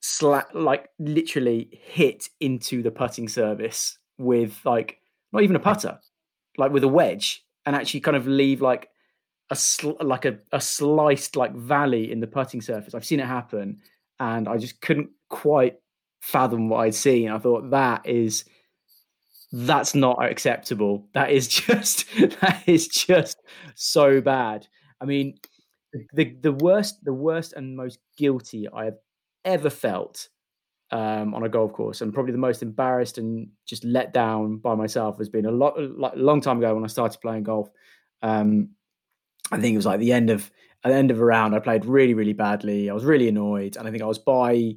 [0.06, 4.98] slap, like literally hit into the putting service with like
[5.32, 5.98] not even a putter,
[6.56, 8.88] like with a wedge, and actually kind of leave like
[9.50, 12.94] a sl- like a, a sliced like valley in the putting surface.
[12.94, 13.80] I've seen it happen,
[14.20, 15.76] and I just couldn't quite
[16.20, 17.30] fathom what I'd seen.
[17.30, 18.44] I thought that is
[19.52, 21.08] that's not acceptable.
[21.14, 22.06] That is just
[22.40, 23.42] that is just
[23.74, 24.66] so bad.
[25.00, 25.38] I mean,
[25.94, 26.06] mm.
[26.12, 28.96] the the worst the worst and most guilty I have
[29.46, 30.28] ever felt
[30.90, 34.74] um, on a golf course, and probably the most embarrassed and just let down by
[34.74, 37.68] myself has been a lot like a long time ago when I started playing golf.
[38.22, 38.70] Um,
[39.50, 40.50] I think it was like the end of
[40.84, 41.54] at the end of a round.
[41.54, 42.90] I played really really badly.
[42.90, 44.74] I was really annoyed, and I think I was by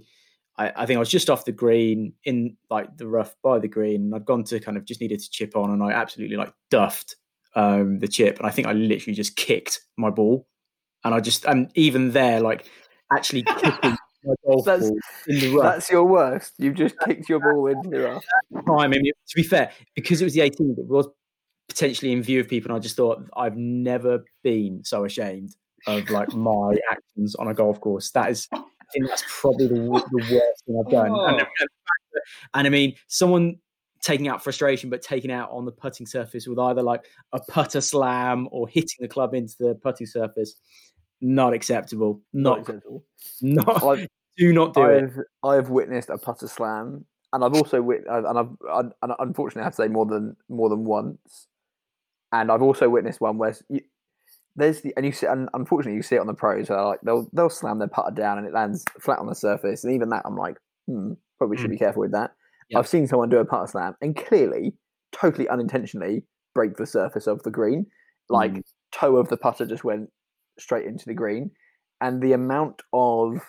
[0.59, 4.01] I, think I was just off the green in like the rough by the green.
[4.01, 6.53] And I'd gone to kind of just needed to chip on, and I absolutely like
[6.70, 7.15] duffed
[7.55, 8.38] um, the chip.
[8.38, 10.47] And I think I literally just kicked my ball,
[11.05, 12.65] and I just and even there, like
[13.11, 13.97] actually kicking
[14.65, 14.89] that's,
[15.28, 15.63] in the rough.
[15.63, 16.53] That's your worst.
[16.57, 18.24] You've just kicked your ball into the rough.
[18.70, 21.07] I mean, to be fair, because it was the 18th, it was
[21.67, 25.55] potentially in view of people, and I just thought I've never been so ashamed
[25.88, 28.11] of like my actions on a golf course.
[28.11, 28.61] That is I
[28.93, 31.11] think that's probably the, the worst thing I've done.
[31.11, 31.26] Oh.
[31.28, 31.41] And,
[32.55, 33.59] and, I mean, someone
[34.01, 37.82] taking out frustration, but taking out on the putting surface with either like a putter
[37.82, 40.55] slam or hitting the club into the putting surface,
[41.22, 42.22] not acceptable.
[42.34, 43.05] Not, not acceptable.
[43.41, 43.84] Not.
[43.84, 44.07] I've,
[44.38, 45.26] do not do I've, it.
[45.43, 49.76] I've witnessed a putter slam, and I've also wit- and I've and unfortunately I have
[49.76, 51.47] to say more than more than once.
[52.32, 53.82] And I've also witnessed one where you,
[54.55, 56.99] there's the and you see and unfortunately you see it on the pros where like
[57.01, 60.09] they'll they'll slam their putter down and it lands flat on the surface and even
[60.09, 60.57] that I'm like
[60.88, 61.74] hmm probably should mm.
[61.74, 62.32] be careful with that.
[62.70, 62.80] Yep.
[62.80, 64.74] I've seen someone do a putter slam and clearly
[65.11, 67.86] totally unintentionally break the surface of the green
[68.30, 68.63] like mm.
[68.91, 70.11] toe of the putter just went
[70.60, 71.51] straight into the green
[72.01, 73.41] and the amount of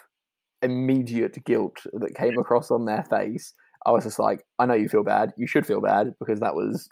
[0.63, 3.55] immediate guilt that came across on their face
[3.87, 6.55] I was just like I know you feel bad you should feel bad because that
[6.55, 6.89] was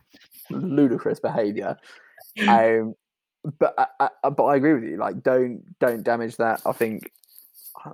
[0.50, 1.76] ludicrous behavior
[2.48, 2.94] um,
[3.58, 4.96] but I, I, but I agree with you.
[4.96, 6.60] Like, don't don't damage that.
[6.66, 7.10] I think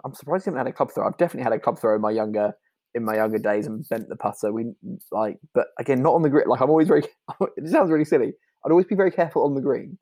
[0.04, 1.06] I'm surprised you haven't had a club throw.
[1.06, 2.52] I've definitely had a club throw in my younger
[2.94, 4.52] in my younger days and bent the putter.
[4.52, 4.72] We
[5.10, 6.46] like, but again, not on the green.
[6.46, 7.02] Like, I'm always very.
[7.56, 8.32] It sounds really silly.
[8.64, 9.98] I'd always be very careful on the green.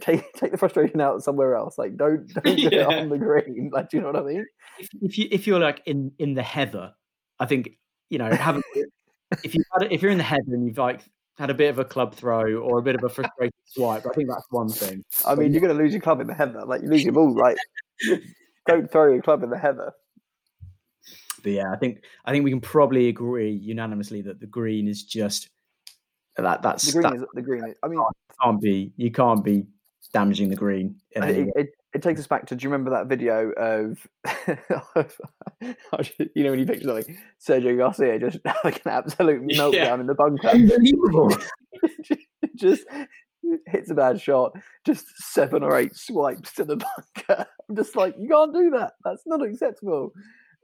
[0.00, 1.78] Take take the frustration out somewhere else.
[1.78, 2.68] Like, don't don't yeah.
[2.68, 3.70] it on the green.
[3.72, 4.46] Like, do you know what I mean?
[4.78, 6.92] If, if you if you're like in in the heather,
[7.38, 7.70] I think
[8.10, 8.62] you know having
[9.42, 11.02] if you if you're in the heather and you've like
[11.38, 14.06] had a bit of a club throw or a bit of a frustrated swipe.
[14.06, 15.04] I think that's one thing.
[15.26, 16.64] I mean, you're going to lose your club in the heather.
[16.64, 17.58] Like you lose your ball, right?
[18.66, 19.92] Don't throw your club in the heather.
[21.42, 25.02] But yeah, I think I think we can probably agree unanimously that the green is
[25.02, 25.50] just
[26.42, 26.62] that.
[26.62, 27.02] That's the green.
[27.02, 27.64] That, is, the green.
[27.64, 28.00] Is, I mean,
[28.42, 28.92] can't be.
[28.96, 29.66] You can't be
[30.12, 30.96] damaging the green.
[31.10, 32.56] It, it, it, takes us back to.
[32.56, 34.06] Do you remember that video of,
[36.34, 37.08] you know, when you picture like
[37.46, 39.94] Sergio Garcia just like an absolute meltdown yeah.
[39.94, 40.48] in the bunker?
[40.48, 41.36] Unbelievable.
[42.56, 42.84] just
[43.66, 44.52] hits a bad shot,
[44.84, 47.46] just seven or eight swipes to the bunker.
[47.68, 48.92] I'm just like, you can't do that.
[49.04, 50.12] That's not acceptable.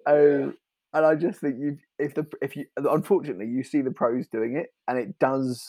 [0.06, 0.52] Oh,
[0.94, 4.56] and I just think you, if the if you, unfortunately, you see the pros doing
[4.56, 5.64] it, and it does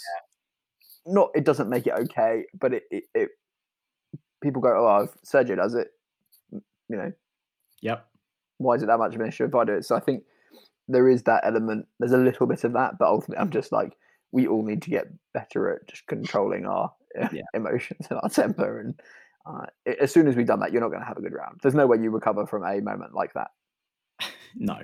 [1.05, 3.29] not, it doesn't make it okay, but it, it, it
[4.41, 5.87] people go, oh, Sergio does it,
[6.51, 7.11] you know.
[7.81, 8.05] Yep.
[8.57, 9.85] Why is it that much of an issue if I do it?
[9.85, 10.23] So I think
[10.87, 11.87] there is that element.
[11.99, 13.93] There's a little bit of that, but ultimately, I'm just like,
[14.31, 17.43] we all need to get better at just controlling our uh, yeah.
[17.53, 18.79] emotions and our temper.
[18.79, 18.99] And
[19.45, 19.65] uh,
[20.01, 21.59] as soon as we've done that, you're not going to have a good round.
[21.61, 23.51] There's no way you recover from a moment like that.
[24.55, 24.79] no,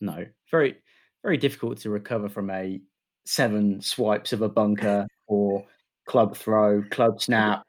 [0.00, 0.76] no, very,
[1.22, 2.80] very difficult to recover from a
[3.26, 5.64] seven swipes of a bunker or
[6.06, 7.62] club throw, club snap,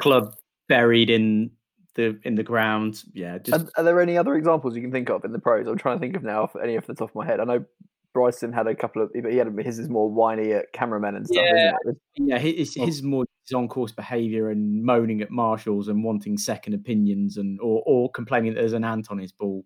[0.00, 0.34] club
[0.68, 1.50] buried in
[1.94, 3.02] the in the ground.
[3.12, 3.38] Yeah.
[3.38, 3.64] Just...
[3.64, 5.66] Are, are, there any other examples you can think of in the pros?
[5.66, 7.40] I'm trying to think of now for any off the top of my head.
[7.40, 7.64] I know
[8.12, 11.26] Bryson had a couple of, but he had his is more whiny at cameramen and
[11.26, 11.44] stuff.
[11.44, 11.72] Yeah,
[12.16, 12.38] yeah.
[12.38, 12.86] His, oh.
[12.86, 17.60] his more his on course behaviour and moaning at marshals and wanting second opinions and
[17.60, 19.64] or or complaining that there's an ant on his ball.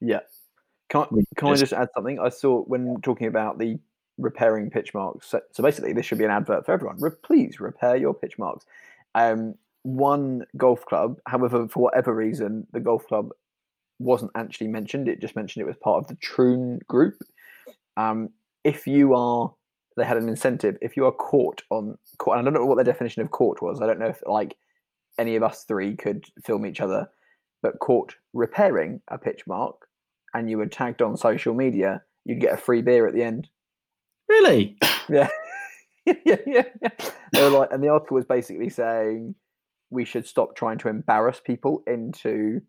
[0.00, 0.20] Yeah.
[0.90, 1.48] Can, can just...
[1.48, 2.18] I just add something?
[2.18, 3.78] I saw when talking about the
[4.18, 5.28] repairing pitch marks.
[5.28, 6.96] So, so basically, this should be an advert for everyone.
[7.00, 8.66] Re- please repair your pitch marks.
[9.14, 13.30] Um, one golf club, however, for whatever reason, the golf club
[13.98, 15.08] wasn't actually mentioned.
[15.08, 17.22] It just mentioned it was part of the Troon group.
[17.96, 18.30] Um,
[18.64, 19.52] if you are,
[19.96, 20.76] they had an incentive.
[20.82, 23.62] If you are caught on, caught, and I don't know what the definition of caught
[23.62, 23.80] was.
[23.80, 24.56] I don't know if like
[25.18, 27.08] any of us three could film each other,
[27.62, 29.88] but caught repairing a pitch mark,
[30.34, 33.48] and you were tagged on social media, you'd get a free beer at the end.
[34.28, 34.76] Really?
[35.08, 35.28] Yeah.
[36.06, 36.88] yeah, yeah, yeah.
[37.32, 39.34] They were like, and the article was basically saying
[39.90, 42.60] we should stop trying to embarrass people into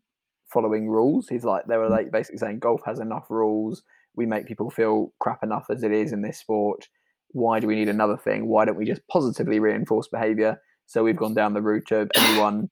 [0.51, 1.27] following rules.
[1.29, 1.91] He's like, they were mm.
[1.91, 3.83] like basically saying golf has enough rules.
[4.15, 6.87] We make people feel crap enough as it is in this sport.
[7.29, 8.47] Why do we need another thing?
[8.47, 10.59] Why don't we just positively reinforce behavior?
[10.87, 12.69] So we've gone down the route of anyone,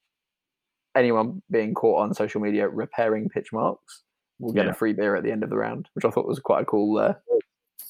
[0.95, 4.03] anyone being caught on social media repairing pitch marks
[4.39, 4.71] will get yeah.
[4.71, 6.65] a free beer at the end of the round, which I thought was quite a
[6.65, 7.13] cool uh,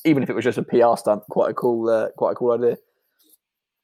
[0.05, 2.51] even if it was just a PR stunt, quite a cool, uh, quite a cool
[2.51, 2.77] idea.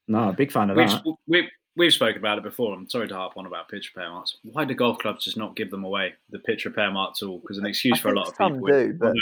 [0.07, 1.03] No, big fan of we've, that.
[1.27, 2.73] We've, we've spoken about it before.
[2.73, 4.37] I'm sorry to harp on about pitch repair marks.
[4.43, 7.39] Why do golf clubs just not give them away, the pitch repair mark tool?
[7.39, 8.67] Because an excuse I for a lot of people.
[8.67, 9.13] Do, but...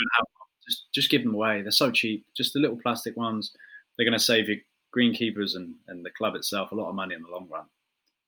[0.68, 1.62] just, just give them away.
[1.62, 2.26] They're so cheap.
[2.36, 3.52] Just the little plastic ones.
[3.96, 4.58] They're going to save your
[4.96, 7.64] greenkeepers and, and the club itself a lot of money in the long run.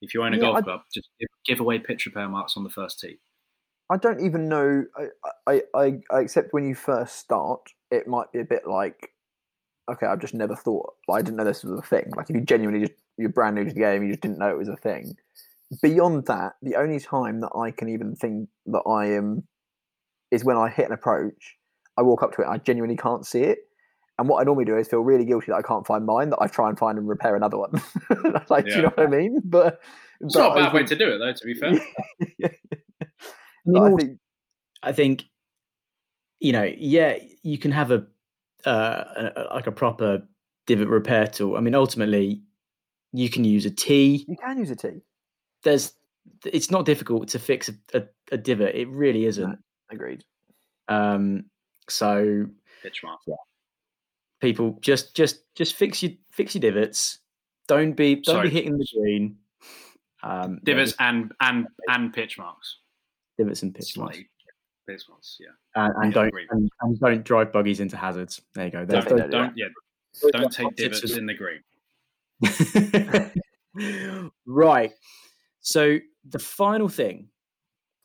[0.01, 0.61] If you own a yeah, golf I...
[0.63, 3.19] club, just give, give away pitch repair marks on the first tee.
[3.91, 4.85] I don't even know.
[4.97, 7.61] I, I, I, I accept when you first start,
[7.91, 9.13] it might be a bit like,
[9.91, 10.95] okay, I've just never thought.
[11.11, 12.13] I didn't know this was a thing.
[12.17, 14.51] Like if you genuinely just you're brand new to the game, you just didn't know
[14.51, 15.17] it was a thing.
[15.83, 19.45] Beyond that, the only time that I can even think that I am
[20.31, 21.57] is when I hit an approach.
[21.97, 23.59] I walk up to it, I genuinely can't see it.
[24.19, 26.41] And what I normally do is feel really guilty that I can't find mine, that
[26.41, 27.83] I try and find and repair another one.
[28.49, 28.71] like, yeah.
[28.71, 29.41] do you know what I mean?
[29.45, 29.81] But
[30.21, 31.33] it's but not a bad way to do it, though.
[31.33, 31.73] To be fair,
[32.39, 32.49] yeah.
[33.67, 34.19] I, mean, I think,
[34.83, 35.25] I think,
[36.41, 38.07] you know, yeah, you can have a,
[38.65, 40.23] uh, a, like a proper
[40.67, 41.57] divot repair tool.
[41.57, 42.43] I mean, ultimately,
[43.13, 44.25] you can use a tee.
[44.29, 45.03] You can use a tee.
[45.63, 45.93] There's,
[46.45, 48.03] it's not difficult to fix a, a,
[48.33, 48.75] a divot.
[48.75, 49.49] It really isn't.
[49.49, 49.57] No,
[49.91, 50.25] agreed.
[50.89, 51.45] Um,
[51.89, 52.47] so
[52.83, 53.21] pitch mark.
[53.27, 53.35] Yeah.
[54.41, 57.19] People just just just fix your fix your divots.
[57.69, 58.49] Don't be don't Sorry.
[58.49, 59.37] be hitting the green.
[60.23, 62.79] Um, divots and and and pitch marks
[63.39, 64.19] divots and pitch marks.
[64.89, 65.49] Pitch marks, yeah.
[65.75, 68.41] And, and don't and, and, don't drive buggies into hazards.
[68.55, 68.85] There you go.
[68.85, 69.67] Don't, don't, don't yeah.
[70.33, 71.61] Don't take divots in the green.
[74.47, 74.93] right.
[75.61, 77.29] So the final thing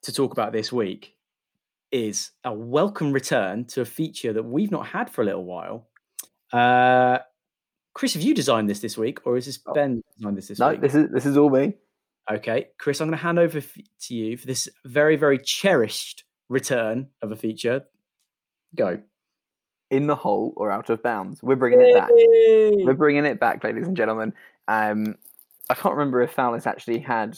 [0.04, 1.16] to talk about this week
[1.92, 5.88] is a welcome return to a feature that we've not had for a little while.
[6.52, 7.20] Uh,
[7.94, 9.74] Chris, have you designed this this week, or is this oh.
[9.74, 10.82] Ben designed this this no, week?
[10.82, 11.74] No, this is this is all me.
[12.32, 17.08] Okay, Chris, I'm going to hand over to you for this very, very cherished return
[17.22, 17.84] of a feature.
[18.74, 19.02] Go.
[19.90, 21.44] In the hole or out of bounds?
[21.44, 21.90] We're bringing Yay!
[21.90, 22.10] it back.
[22.86, 24.32] We're bringing it back, ladies and gentlemen.
[24.70, 25.16] Um,
[25.70, 27.38] I can't remember if Fowlis actually had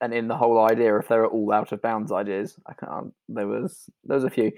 [0.00, 2.56] an in the hole idea, or if they were all out of bounds ideas.
[2.66, 3.12] I can't.
[3.28, 4.52] There was there was a few.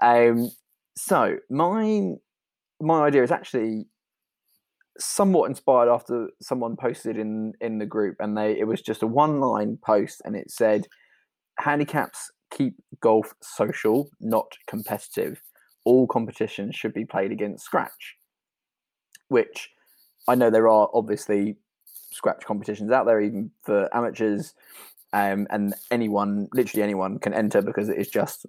[0.00, 0.50] Um,
[0.96, 2.14] so my
[2.80, 3.86] my idea is actually
[4.98, 9.06] somewhat inspired after someone posted in in the group and they it was just a
[9.06, 10.86] one line post and it said
[11.58, 15.40] handicaps keep golf social not competitive.
[15.84, 18.16] All competitions should be played against scratch.
[19.28, 19.70] Which
[20.28, 21.56] i know there are obviously
[22.12, 24.54] scratch competitions out there even for amateurs
[25.12, 28.46] um, and anyone literally anyone can enter because it is just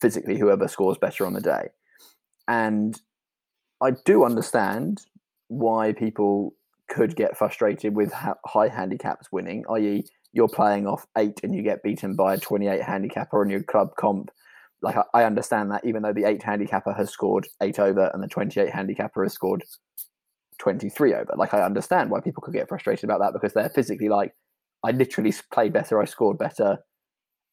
[0.00, 1.68] physically whoever scores better on the day.
[2.48, 3.00] And
[3.82, 5.02] i do understand
[5.48, 6.54] why people
[6.88, 11.62] could get frustrated with ha- high handicaps winning, i.e., you're playing off eight and you
[11.62, 14.30] get beaten by a 28 handicapper on your club comp.
[14.82, 18.22] Like I, I understand that, even though the eight handicapper has scored eight over and
[18.22, 19.64] the 28 handicapper has scored
[20.58, 21.34] 23 over.
[21.36, 24.34] Like I understand why people could get frustrated about that because they're physically like,
[24.84, 26.78] I literally played better, I scored better,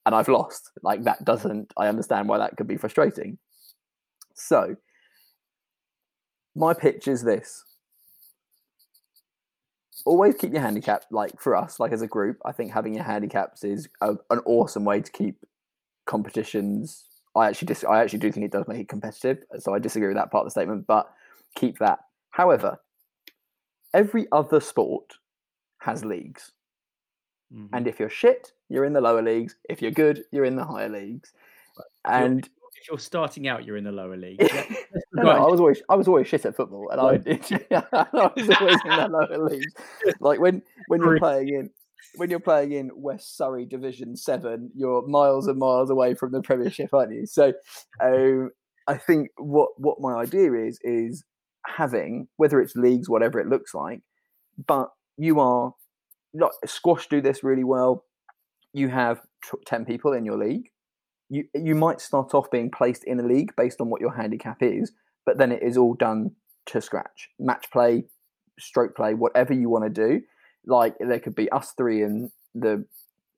[0.05, 0.71] and I've lost.
[0.81, 1.73] Like that doesn't.
[1.77, 3.37] I understand why that could be frustrating.
[4.35, 4.75] So
[6.55, 7.63] my pitch is this
[10.05, 13.03] always keep your handicap like for us like as a group i think having your
[13.03, 15.37] handicaps is a, an awesome way to keep
[16.05, 17.05] competitions.
[17.35, 20.09] I actually dis- i actually do think it does make it competitive so i disagree
[20.09, 21.11] with that part of the statement but
[21.55, 21.99] keep that.
[22.31, 22.79] However
[23.93, 25.13] every other sport
[25.79, 26.51] has leagues.
[27.53, 27.75] Mm-hmm.
[27.75, 29.55] and if you're shit you're in the lower leagues.
[29.69, 31.31] If you're good you're in the higher leagues.
[32.05, 32.49] And
[32.83, 34.41] if you're starting out, you're in the lower league.
[35.13, 37.01] no, no, I was always I was always shit at football, and.
[37.01, 37.05] I,
[37.93, 39.73] I was always in the lower leagues.
[40.19, 41.69] Like when when you're playing in
[42.15, 46.41] when you're playing in West Surrey Division Seven, you're miles and miles away from the
[46.41, 47.25] Premiership, aren't you?
[47.25, 47.53] So,
[48.01, 48.51] um,
[48.87, 51.23] I think what what my idea is is
[51.65, 54.01] having whether it's leagues, whatever it looks like,
[54.67, 55.73] but you are
[56.33, 58.03] like squash do this really well.
[58.73, 60.69] You have t- ten people in your league
[61.33, 64.61] you you might start off being placed in a league based on what your handicap
[64.61, 64.91] is,
[65.25, 66.31] but then it is all done
[66.67, 67.29] to scratch.
[67.39, 68.05] Match play,
[68.59, 70.21] stroke play, whatever you want to do.
[70.65, 72.85] Like there could be us three and the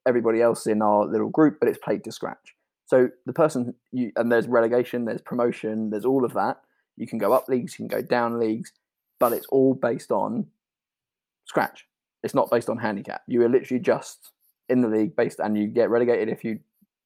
[0.06, 2.54] everybody else in our little group, but it's played to scratch.
[2.84, 6.60] So the person you and there's relegation, there's promotion, there's all of that.
[6.98, 8.72] You can go up leagues, you can go down leagues,
[9.18, 10.48] but it's all based on
[11.46, 11.86] scratch.
[12.22, 13.22] It's not based on handicap.
[13.26, 14.32] You are literally just
[14.68, 16.58] in the league based, and you get relegated if you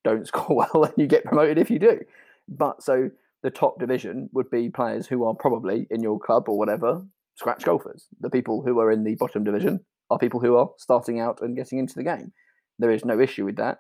[0.05, 2.01] don't score well and you get promoted if you do.
[2.49, 3.11] But so
[3.43, 7.03] the top division would be players who are probably in your club or whatever
[7.37, 8.07] scratch golfers.
[8.21, 9.81] The people who are in the bottom division
[10.11, 12.33] are people who are starting out and getting into the game.
[12.79, 13.79] There is no issue with that,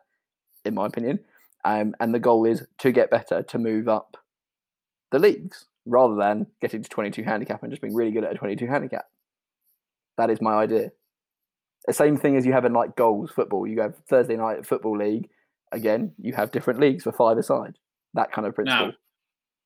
[0.65, 1.21] in my opinion.
[1.65, 4.17] Um, and the goal is to get better, to move up
[5.11, 8.37] the leagues rather than getting to 22 handicap and just being really good at a
[8.37, 9.07] 22 handicap.
[10.17, 10.93] That is my idea.
[11.87, 13.67] The same thing as you have in like goals football.
[13.67, 15.29] You have Thursday night football league
[15.73, 17.79] again, you have different leagues for five aside.
[18.15, 18.89] That kind of principle.
[18.89, 18.93] Now,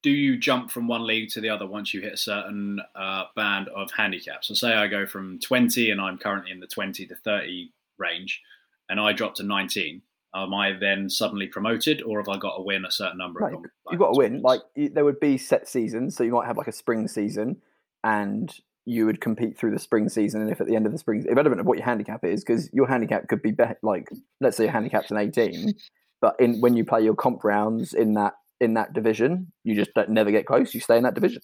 [0.03, 3.25] do you jump from one league to the other once you hit a certain uh,
[3.35, 4.49] band of handicaps?
[4.49, 8.43] So, say I go from 20 and I'm currently in the 20 to 30 range,
[8.89, 10.03] and I drop to 19.
[10.37, 13.55] Am I then suddenly promoted, or have I got to win a certain number right.
[13.55, 13.65] of?
[13.91, 14.43] You've got to win.
[14.43, 17.63] Like there would be set seasons, so you might have like a spring season,
[18.03, 18.53] and
[18.87, 20.43] you would compete through the spring season.
[20.43, 22.69] And if at the end of the spring, irrelevant of what your handicap is, because
[22.73, 24.09] your handicap could be, be like,
[24.41, 25.75] let's say your handicap's an 18,
[26.21, 29.93] but in when you play your comp rounds in that in that division, you just
[29.95, 30.75] don't never get close.
[30.75, 31.43] You stay in that division.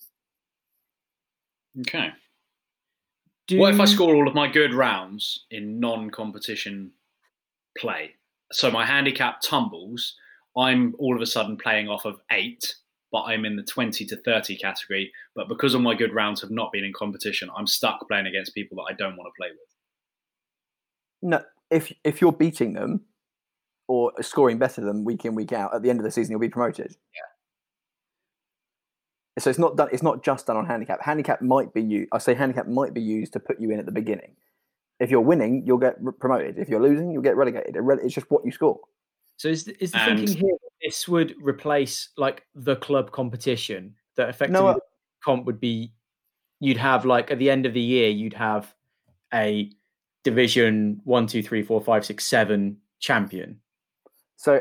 [1.81, 2.11] Okay.
[3.47, 6.93] Do what if I score all of my good rounds in non-competition
[7.77, 8.15] play?
[8.53, 10.15] So my handicap tumbles.
[10.57, 12.75] I'm all of a sudden playing off of eight
[13.13, 15.13] but I'm in the 20 to 30 category.
[15.35, 18.55] But because all my good rounds have not been in competition, I'm stuck playing against
[18.55, 19.61] people that I don't want to play with.
[21.23, 23.03] No, if if you're beating them
[23.89, 26.41] or scoring better than week in week out, at the end of the season you'll
[26.41, 26.97] be promoted.
[27.15, 27.23] Yeah.
[29.39, 29.89] So it's not done.
[29.93, 31.03] It's not just done on handicap.
[31.03, 32.09] Handicap might be used.
[32.13, 34.37] I say handicap might be used to put you in at the beginning.
[34.99, 36.59] If you're winning, you'll get promoted.
[36.59, 37.77] If you're losing, you'll get relegated.
[38.03, 38.81] It's just what you score.
[39.41, 43.95] So is the, is the and, thinking here this would replace like the club competition
[44.19, 44.79] that effectively no, uh,
[45.25, 45.95] comp would be
[46.59, 48.75] you'd have like at the end of the year you'd have
[49.33, 49.71] a
[50.25, 53.59] division one two three four five six seven champion?
[54.37, 54.61] So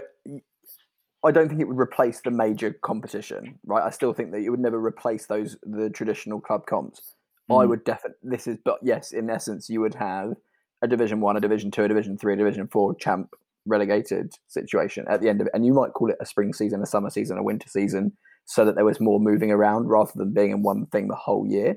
[1.25, 3.83] i don't think it would replace the major competition right?
[3.83, 7.15] I still think that it would never replace those the traditional club comps.
[7.51, 7.63] Mm.
[7.63, 10.35] i would definitely this is but yes in essence you would have
[10.81, 15.05] a division one a division two a division three a division four champ relegated situation
[15.09, 15.53] at the end of it.
[15.53, 18.13] And you might call it a spring season, a summer season, a winter season,
[18.45, 21.45] so that there was more moving around rather than being in one thing the whole
[21.47, 21.75] year.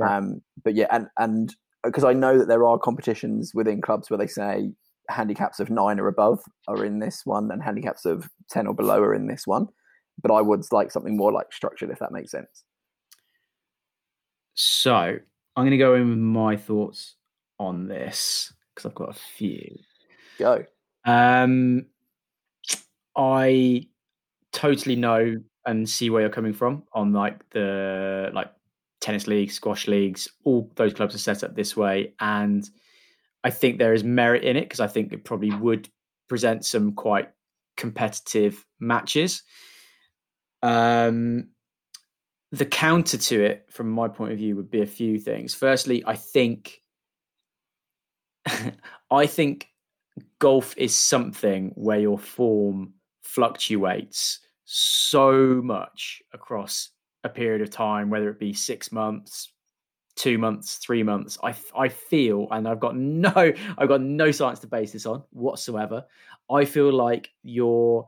[0.00, 0.16] Yeah.
[0.16, 4.18] Um, but yeah, and and because I know that there are competitions within clubs where
[4.18, 4.72] they say
[5.08, 9.00] handicaps of nine or above are in this one, and handicaps of ten or below
[9.00, 9.66] are in this one.
[10.20, 12.64] But I would like something more like structured, if that makes sense.
[14.54, 17.14] So I'm going to go in with my thoughts
[17.60, 19.78] on this because I've got a few.
[20.38, 20.64] Go.
[21.08, 21.86] Um,
[23.16, 23.86] I
[24.52, 28.52] totally know and see where you're coming from on like the like
[29.00, 32.68] tennis leagues, squash leagues, all those clubs are set up this way, and
[33.42, 35.88] I think there is merit in it because I think it probably would
[36.28, 37.30] present some quite
[37.78, 39.42] competitive matches.
[40.62, 41.48] Um,
[42.52, 45.54] the counter to it, from my point of view, would be a few things.
[45.54, 46.82] Firstly, I think
[49.10, 49.68] I think
[50.38, 56.90] golf is something where your form fluctuates so much across
[57.24, 59.52] a period of time, whether it be six months,
[60.16, 61.38] two months, three months.
[61.42, 65.22] I I feel, and I've got no I've got no science to base this on
[65.30, 66.04] whatsoever.
[66.50, 68.06] I feel like your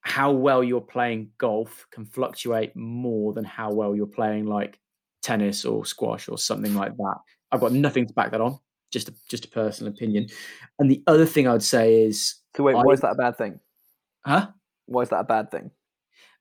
[0.00, 4.78] how well you're playing golf can fluctuate more than how well you're playing like
[5.22, 7.16] tennis or squash or something like that.
[7.50, 8.58] I've got nothing to back that on,
[8.94, 10.28] just a, just a personal opinion.
[10.78, 13.36] And the other thing I'd say is, So wait, I- why is that a bad
[13.36, 13.60] thing?
[14.24, 14.46] huh?
[14.86, 15.70] Why is that a bad thing?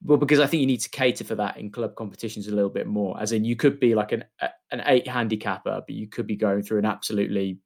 [0.06, 2.70] Well, because I think you need to cater for that in club competitions a little
[2.70, 3.20] bit more.
[3.22, 4.24] As in, you could be like an
[4.72, 7.60] an eight handicapper, but you could be going through an absolutely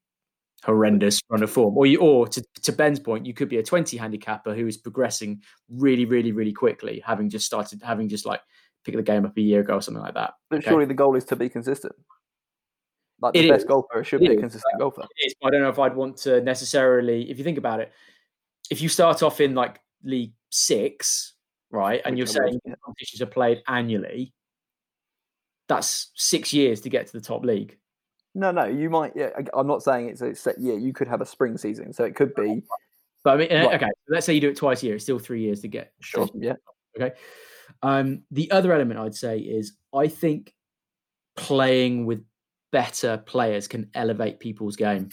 [0.63, 1.77] horrendous run of form.
[1.77, 4.77] Or you, or to, to Ben's point, you could be a twenty handicapper who is
[4.77, 8.41] progressing really, really, really quickly, having just started, having just like
[8.85, 10.33] picked the game up a year ago or something like that.
[10.51, 10.69] But Okay.
[10.69, 11.95] surely the goal is to be consistent.
[13.21, 13.67] Like It the best is.
[13.67, 15.03] golfer should It be a consistent golfer.
[15.43, 17.91] I don't know if I'd want to necessarily, if you think about it,
[18.69, 21.33] if you start off in like League Six,
[21.71, 22.75] right, and Which you're saying yeah.
[22.83, 24.33] competitions are played annually,
[25.67, 27.77] that's six years to get to the top league.
[28.35, 29.13] No, no, you might.
[29.15, 30.77] Yeah, I'm not saying it's a set year.
[30.77, 32.63] You could have a spring season, so it could be.
[33.23, 33.75] But I mean, Right.
[33.81, 34.95] okay, let's say you do it twice a year.
[34.95, 35.91] It's still three years to get.
[36.01, 36.29] Sure.
[36.35, 36.53] Yeah.
[36.95, 37.15] Okay.
[37.81, 40.53] Um, the other element I'd say is I think
[41.35, 42.23] playing with
[42.71, 45.09] better players can elevate people's game.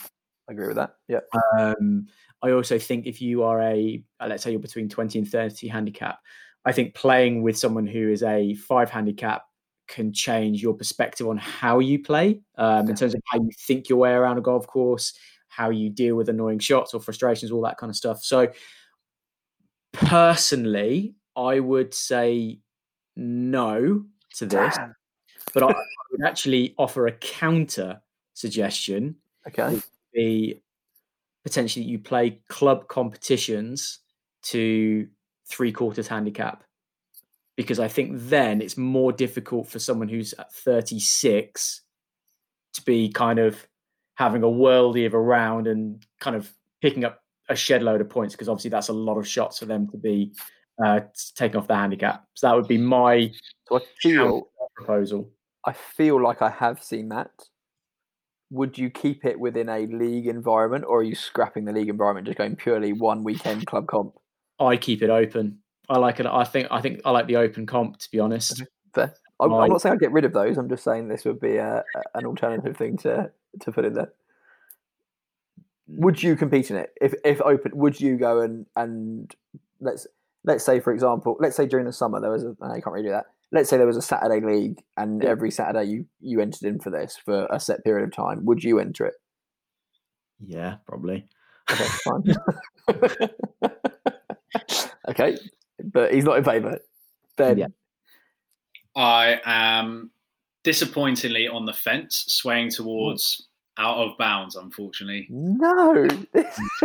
[0.49, 0.95] I agree with that.
[1.07, 1.21] Yeah.
[1.57, 2.07] Um,
[2.41, 5.67] I also think if you are a, uh, let's say you're between 20 and 30
[5.67, 6.19] handicap,
[6.65, 9.43] I think playing with someone who is a five handicap
[9.87, 13.87] can change your perspective on how you play um, in terms of how you think
[13.87, 15.13] your way around a golf course,
[15.47, 18.23] how you deal with annoying shots or frustrations, all that kind of stuff.
[18.23, 18.47] So,
[19.93, 22.59] personally, I would say
[23.15, 24.03] no
[24.37, 24.95] to this, Damn.
[25.53, 25.73] but I, I
[26.17, 28.01] would actually offer a counter
[28.33, 29.15] suggestion
[29.47, 29.79] Okay.
[30.13, 30.61] be
[31.43, 33.99] potentially you play club competitions
[34.41, 35.07] to
[35.47, 36.63] three quarters handicap
[37.55, 41.81] because I think then it's more difficult for someone who's at 36
[42.73, 43.67] to be kind of
[44.15, 46.51] having a worldie of a round and kind of
[46.81, 49.65] picking up a shed load of points because obviously that's a lot of shots for
[49.65, 50.33] them to be
[50.83, 51.01] uh,
[51.35, 52.25] taking off the handicap.
[52.33, 53.31] So that would be my
[53.67, 55.31] So feel proposal.
[55.65, 57.31] I feel like I have seen that.
[58.51, 62.27] Would you keep it within a league environment, or are you scrapping the league environment,
[62.27, 64.13] just going purely one weekend club comp?
[64.59, 65.59] I keep it open.
[65.89, 66.25] I like it.
[66.25, 66.67] I think.
[66.71, 67.97] I think I like the open comp.
[67.99, 68.63] To be honest,
[68.93, 69.13] Fair.
[69.39, 70.57] I'm, I'm not saying I'd get rid of those.
[70.57, 71.83] I'm just saying this would be a,
[72.13, 74.13] an alternative thing to to put in there.
[75.87, 77.71] Would you compete in it if if open?
[77.75, 79.35] Would you go and and
[79.81, 80.07] let's
[80.45, 83.03] let's say for example, let's say during the summer there was a you can't really
[83.03, 83.25] do that.
[83.51, 85.29] Let's say there was a Saturday league, and Yeah.
[85.29, 88.43] every Saturday you you entered in for this for a set period of time.
[88.45, 89.13] Would you enter it?
[90.45, 91.25] yeah, probably.
[91.71, 93.69] Okay, fine.
[95.09, 95.37] okay,
[95.83, 96.79] but he's not in favour.
[97.37, 97.67] Ben, Yeah.
[98.95, 100.11] I am
[100.63, 103.47] disappointingly on the fence, swaying towards
[103.77, 104.55] out of bounds.
[104.55, 106.07] Unfortunately, no.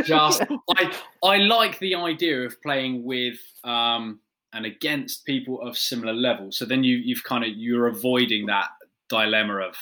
[0.05, 0.43] just
[0.77, 0.93] I
[1.23, 4.21] I like the idea of playing with um
[4.53, 6.51] and against people of similar level.
[6.53, 8.69] So then you you've kind of you're avoiding that
[9.09, 9.77] dilemma of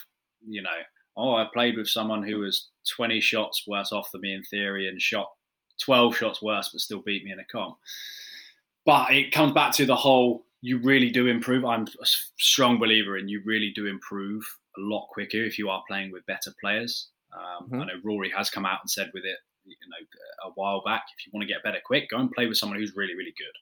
[0.46, 0.78] you know
[1.16, 4.88] oh I played with someone who was 20 shots worse off than me in theory
[4.88, 5.30] and shot
[5.82, 7.76] 12 shots worse but still beat me in a comp.
[8.84, 11.64] But it comes back to the whole you really do improve.
[11.64, 12.06] I'm a
[12.38, 14.42] strong believer in you really do improve
[14.76, 17.08] a lot quicker if you are playing with better players.
[17.32, 17.82] Um, Mhm.
[17.82, 19.38] I know Rory has come out and said with it,
[19.68, 22.46] you know, a while back, if you want to get better quick, go and play
[22.46, 23.54] with someone who's really, really good.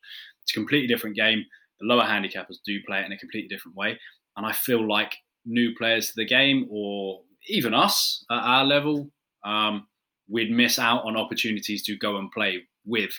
[0.42, 1.44] It's a completely different game.
[1.80, 3.98] The lower handicappers do play it in a completely different way,
[4.36, 9.10] and I feel like new players to the game, or even us at our level,
[9.44, 9.86] um,
[10.28, 13.12] we'd miss out on opportunities to go and play with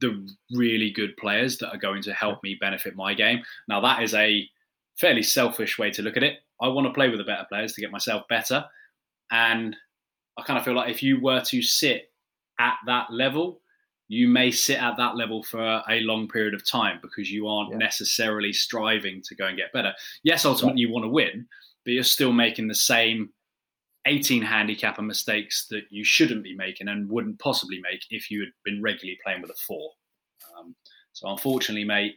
[0.00, 3.42] the really good players that are going to help me benefit my game.
[3.66, 4.48] Now, that is a
[4.98, 6.38] fairly selfish way to look at it.
[6.60, 8.64] I want to play with the better players to get myself better.
[9.30, 9.76] And
[10.38, 12.12] I kind of feel like if you were to sit
[12.60, 13.60] at that level,
[14.08, 17.72] you may sit at that level for a long period of time because you aren't
[17.72, 17.78] Yeah.
[17.78, 19.92] necessarily striving to go and get better.
[20.22, 21.46] Yes, ultimately you want to win,
[21.84, 23.32] but you're still making the same
[24.06, 28.48] 18 handicapper mistakes that you shouldn't be making and wouldn't possibly make if you had
[28.64, 29.90] been regularly playing with a four.
[30.56, 30.74] Um,
[31.12, 32.14] so unfortunately, mate,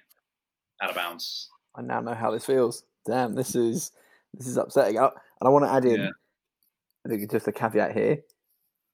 [0.82, 1.50] out of bounds.
[1.76, 2.84] I now know how this feels.
[3.06, 3.92] Damn, this is
[4.34, 4.98] this is upsetting.
[4.98, 5.10] Uh,
[5.42, 6.10] And I want to add in, Yeah.
[7.06, 8.20] I think it's just a caveat here.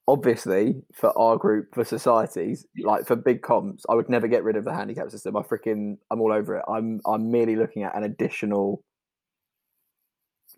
[0.07, 4.55] Obviously, for our group, for societies, like for big comps, I would never get rid
[4.55, 5.35] of the handicap system.
[5.35, 6.63] I freaking, I'm all over it.
[6.69, 8.83] I'm, I'm merely looking at an additional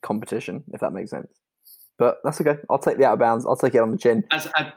[0.03, 1.27] competition, if that makes sense.
[1.99, 2.55] but that's okay.
[2.69, 3.45] I'll take the out of bounds.
[3.45, 4.23] I'll take it on the chin.
[4.31, 4.73] As, a,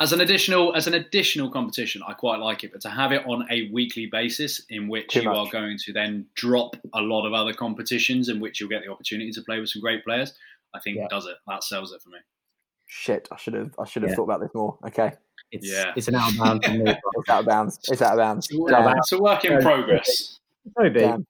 [0.00, 2.72] as an additional as an additional competition, I quite like it.
[2.72, 5.36] But to have it on a weekly basis, in which Too you much.
[5.36, 8.90] are going to then drop a lot of other competitions, in which you'll get the
[8.90, 10.32] opportunity to play with some great players,
[10.74, 11.08] I think yeah.
[11.08, 11.36] does it.
[11.46, 12.18] That sells it for me.
[12.86, 14.16] Shit, I should have I should have yeah.
[14.16, 14.78] thought about this more.
[14.86, 15.12] Okay.
[15.50, 15.92] It's, yeah.
[15.96, 16.66] it's an out of bounds.
[16.68, 17.78] it's out of bounds.
[17.88, 18.48] It's out of bounds.
[18.50, 18.94] It's, yeah.
[18.96, 20.40] it's a work in progress.
[20.76, 21.24] So big.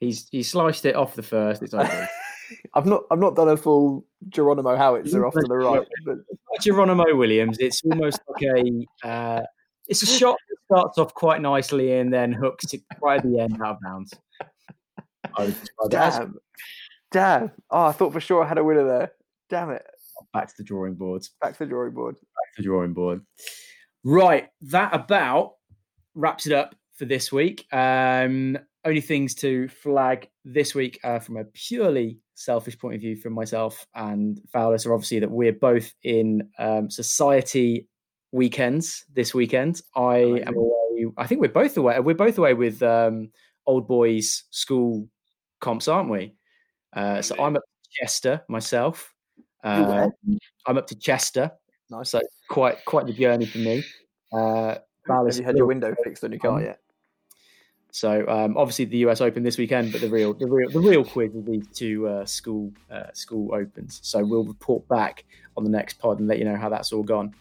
[0.00, 1.62] He's he sliced it off the first.
[1.62, 2.08] It's over.
[2.74, 5.86] I've not I've not done a full Geronimo Howitzer off to the right.
[6.04, 6.18] But...
[6.60, 7.58] Geronimo Williams.
[7.60, 9.42] It's almost like a uh,
[9.88, 13.38] it's a shot that starts off quite nicely and then hooks it right at the
[13.38, 14.14] end out of bounds.
[15.88, 16.38] Damn.
[17.12, 17.50] Damn.
[17.70, 19.12] Oh, I thought for sure I had a winner there.
[19.50, 19.84] Damn it.
[20.32, 21.26] Back to the drawing board.
[21.40, 22.14] Back to the drawing board.
[22.14, 23.20] Back to the drawing board.
[24.02, 24.48] Right.
[24.62, 25.54] That about
[26.14, 27.66] wraps it up for this week.
[27.72, 33.14] Um, only things to flag this week uh, from a purely selfish point of view
[33.14, 37.86] from myself and Fowlis are obviously that we're both in um, society
[38.32, 39.82] weekends this weekend.
[39.94, 41.12] I am away.
[41.16, 42.00] I think we're both away.
[42.00, 43.30] We're both away with um,
[43.66, 45.08] old boys school
[45.60, 46.34] comps, aren't we?
[46.92, 49.14] Uh, so I'm up to Chester myself.
[49.64, 50.08] Uh,
[50.66, 51.50] I'm up to Chester.
[51.90, 52.10] Nice.
[52.10, 53.84] So quite quite the journey for me.
[54.32, 54.76] Uh,
[55.08, 56.78] Have you had your window fixed on your car yet?
[57.92, 61.04] So um, obviously the US Open this weekend, but the real the real the real
[61.04, 64.00] quiz will be two uh, school uh, school opens.
[64.02, 65.24] So we'll report back
[65.56, 67.34] on the next pod and let you know how that's all gone.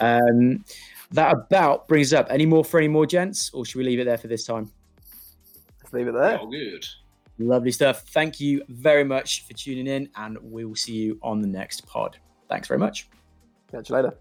[0.00, 0.64] Um,
[1.12, 4.04] that about brings up any more for any more gents, or should we leave it
[4.04, 4.72] there for this time?
[5.82, 6.38] Let's leave it there.
[6.38, 6.86] All good.
[7.40, 8.02] Lovely stuff.
[8.02, 11.86] Thank you very much for tuning in, and we will see you on the next
[11.86, 12.18] pod.
[12.50, 13.08] Thanks very much.
[13.70, 14.14] Catch you later.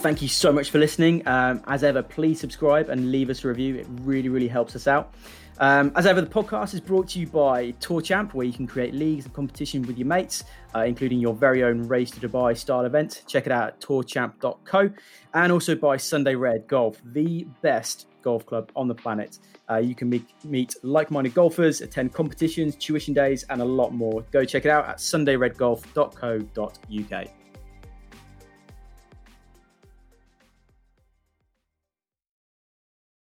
[0.00, 1.28] Thank you so much for listening.
[1.28, 3.76] Um, as ever, please subscribe and leave us a review.
[3.76, 5.12] It really, really helps us out.
[5.58, 8.94] Um, as ever, the podcast is brought to you by TourChamp, where you can create
[8.94, 10.44] leagues and competition with your mates,
[10.74, 13.24] uh, including your very own Race to Dubai style event.
[13.28, 14.90] Check it out at tourchamp.co.
[15.34, 19.38] And also by Sunday Red Golf, the best golf club on the planet.
[19.70, 23.92] Uh, you can meet, meet like minded golfers, attend competitions, tuition days, and a lot
[23.92, 24.22] more.
[24.30, 27.39] Go check it out at sundayredgolf.co.uk.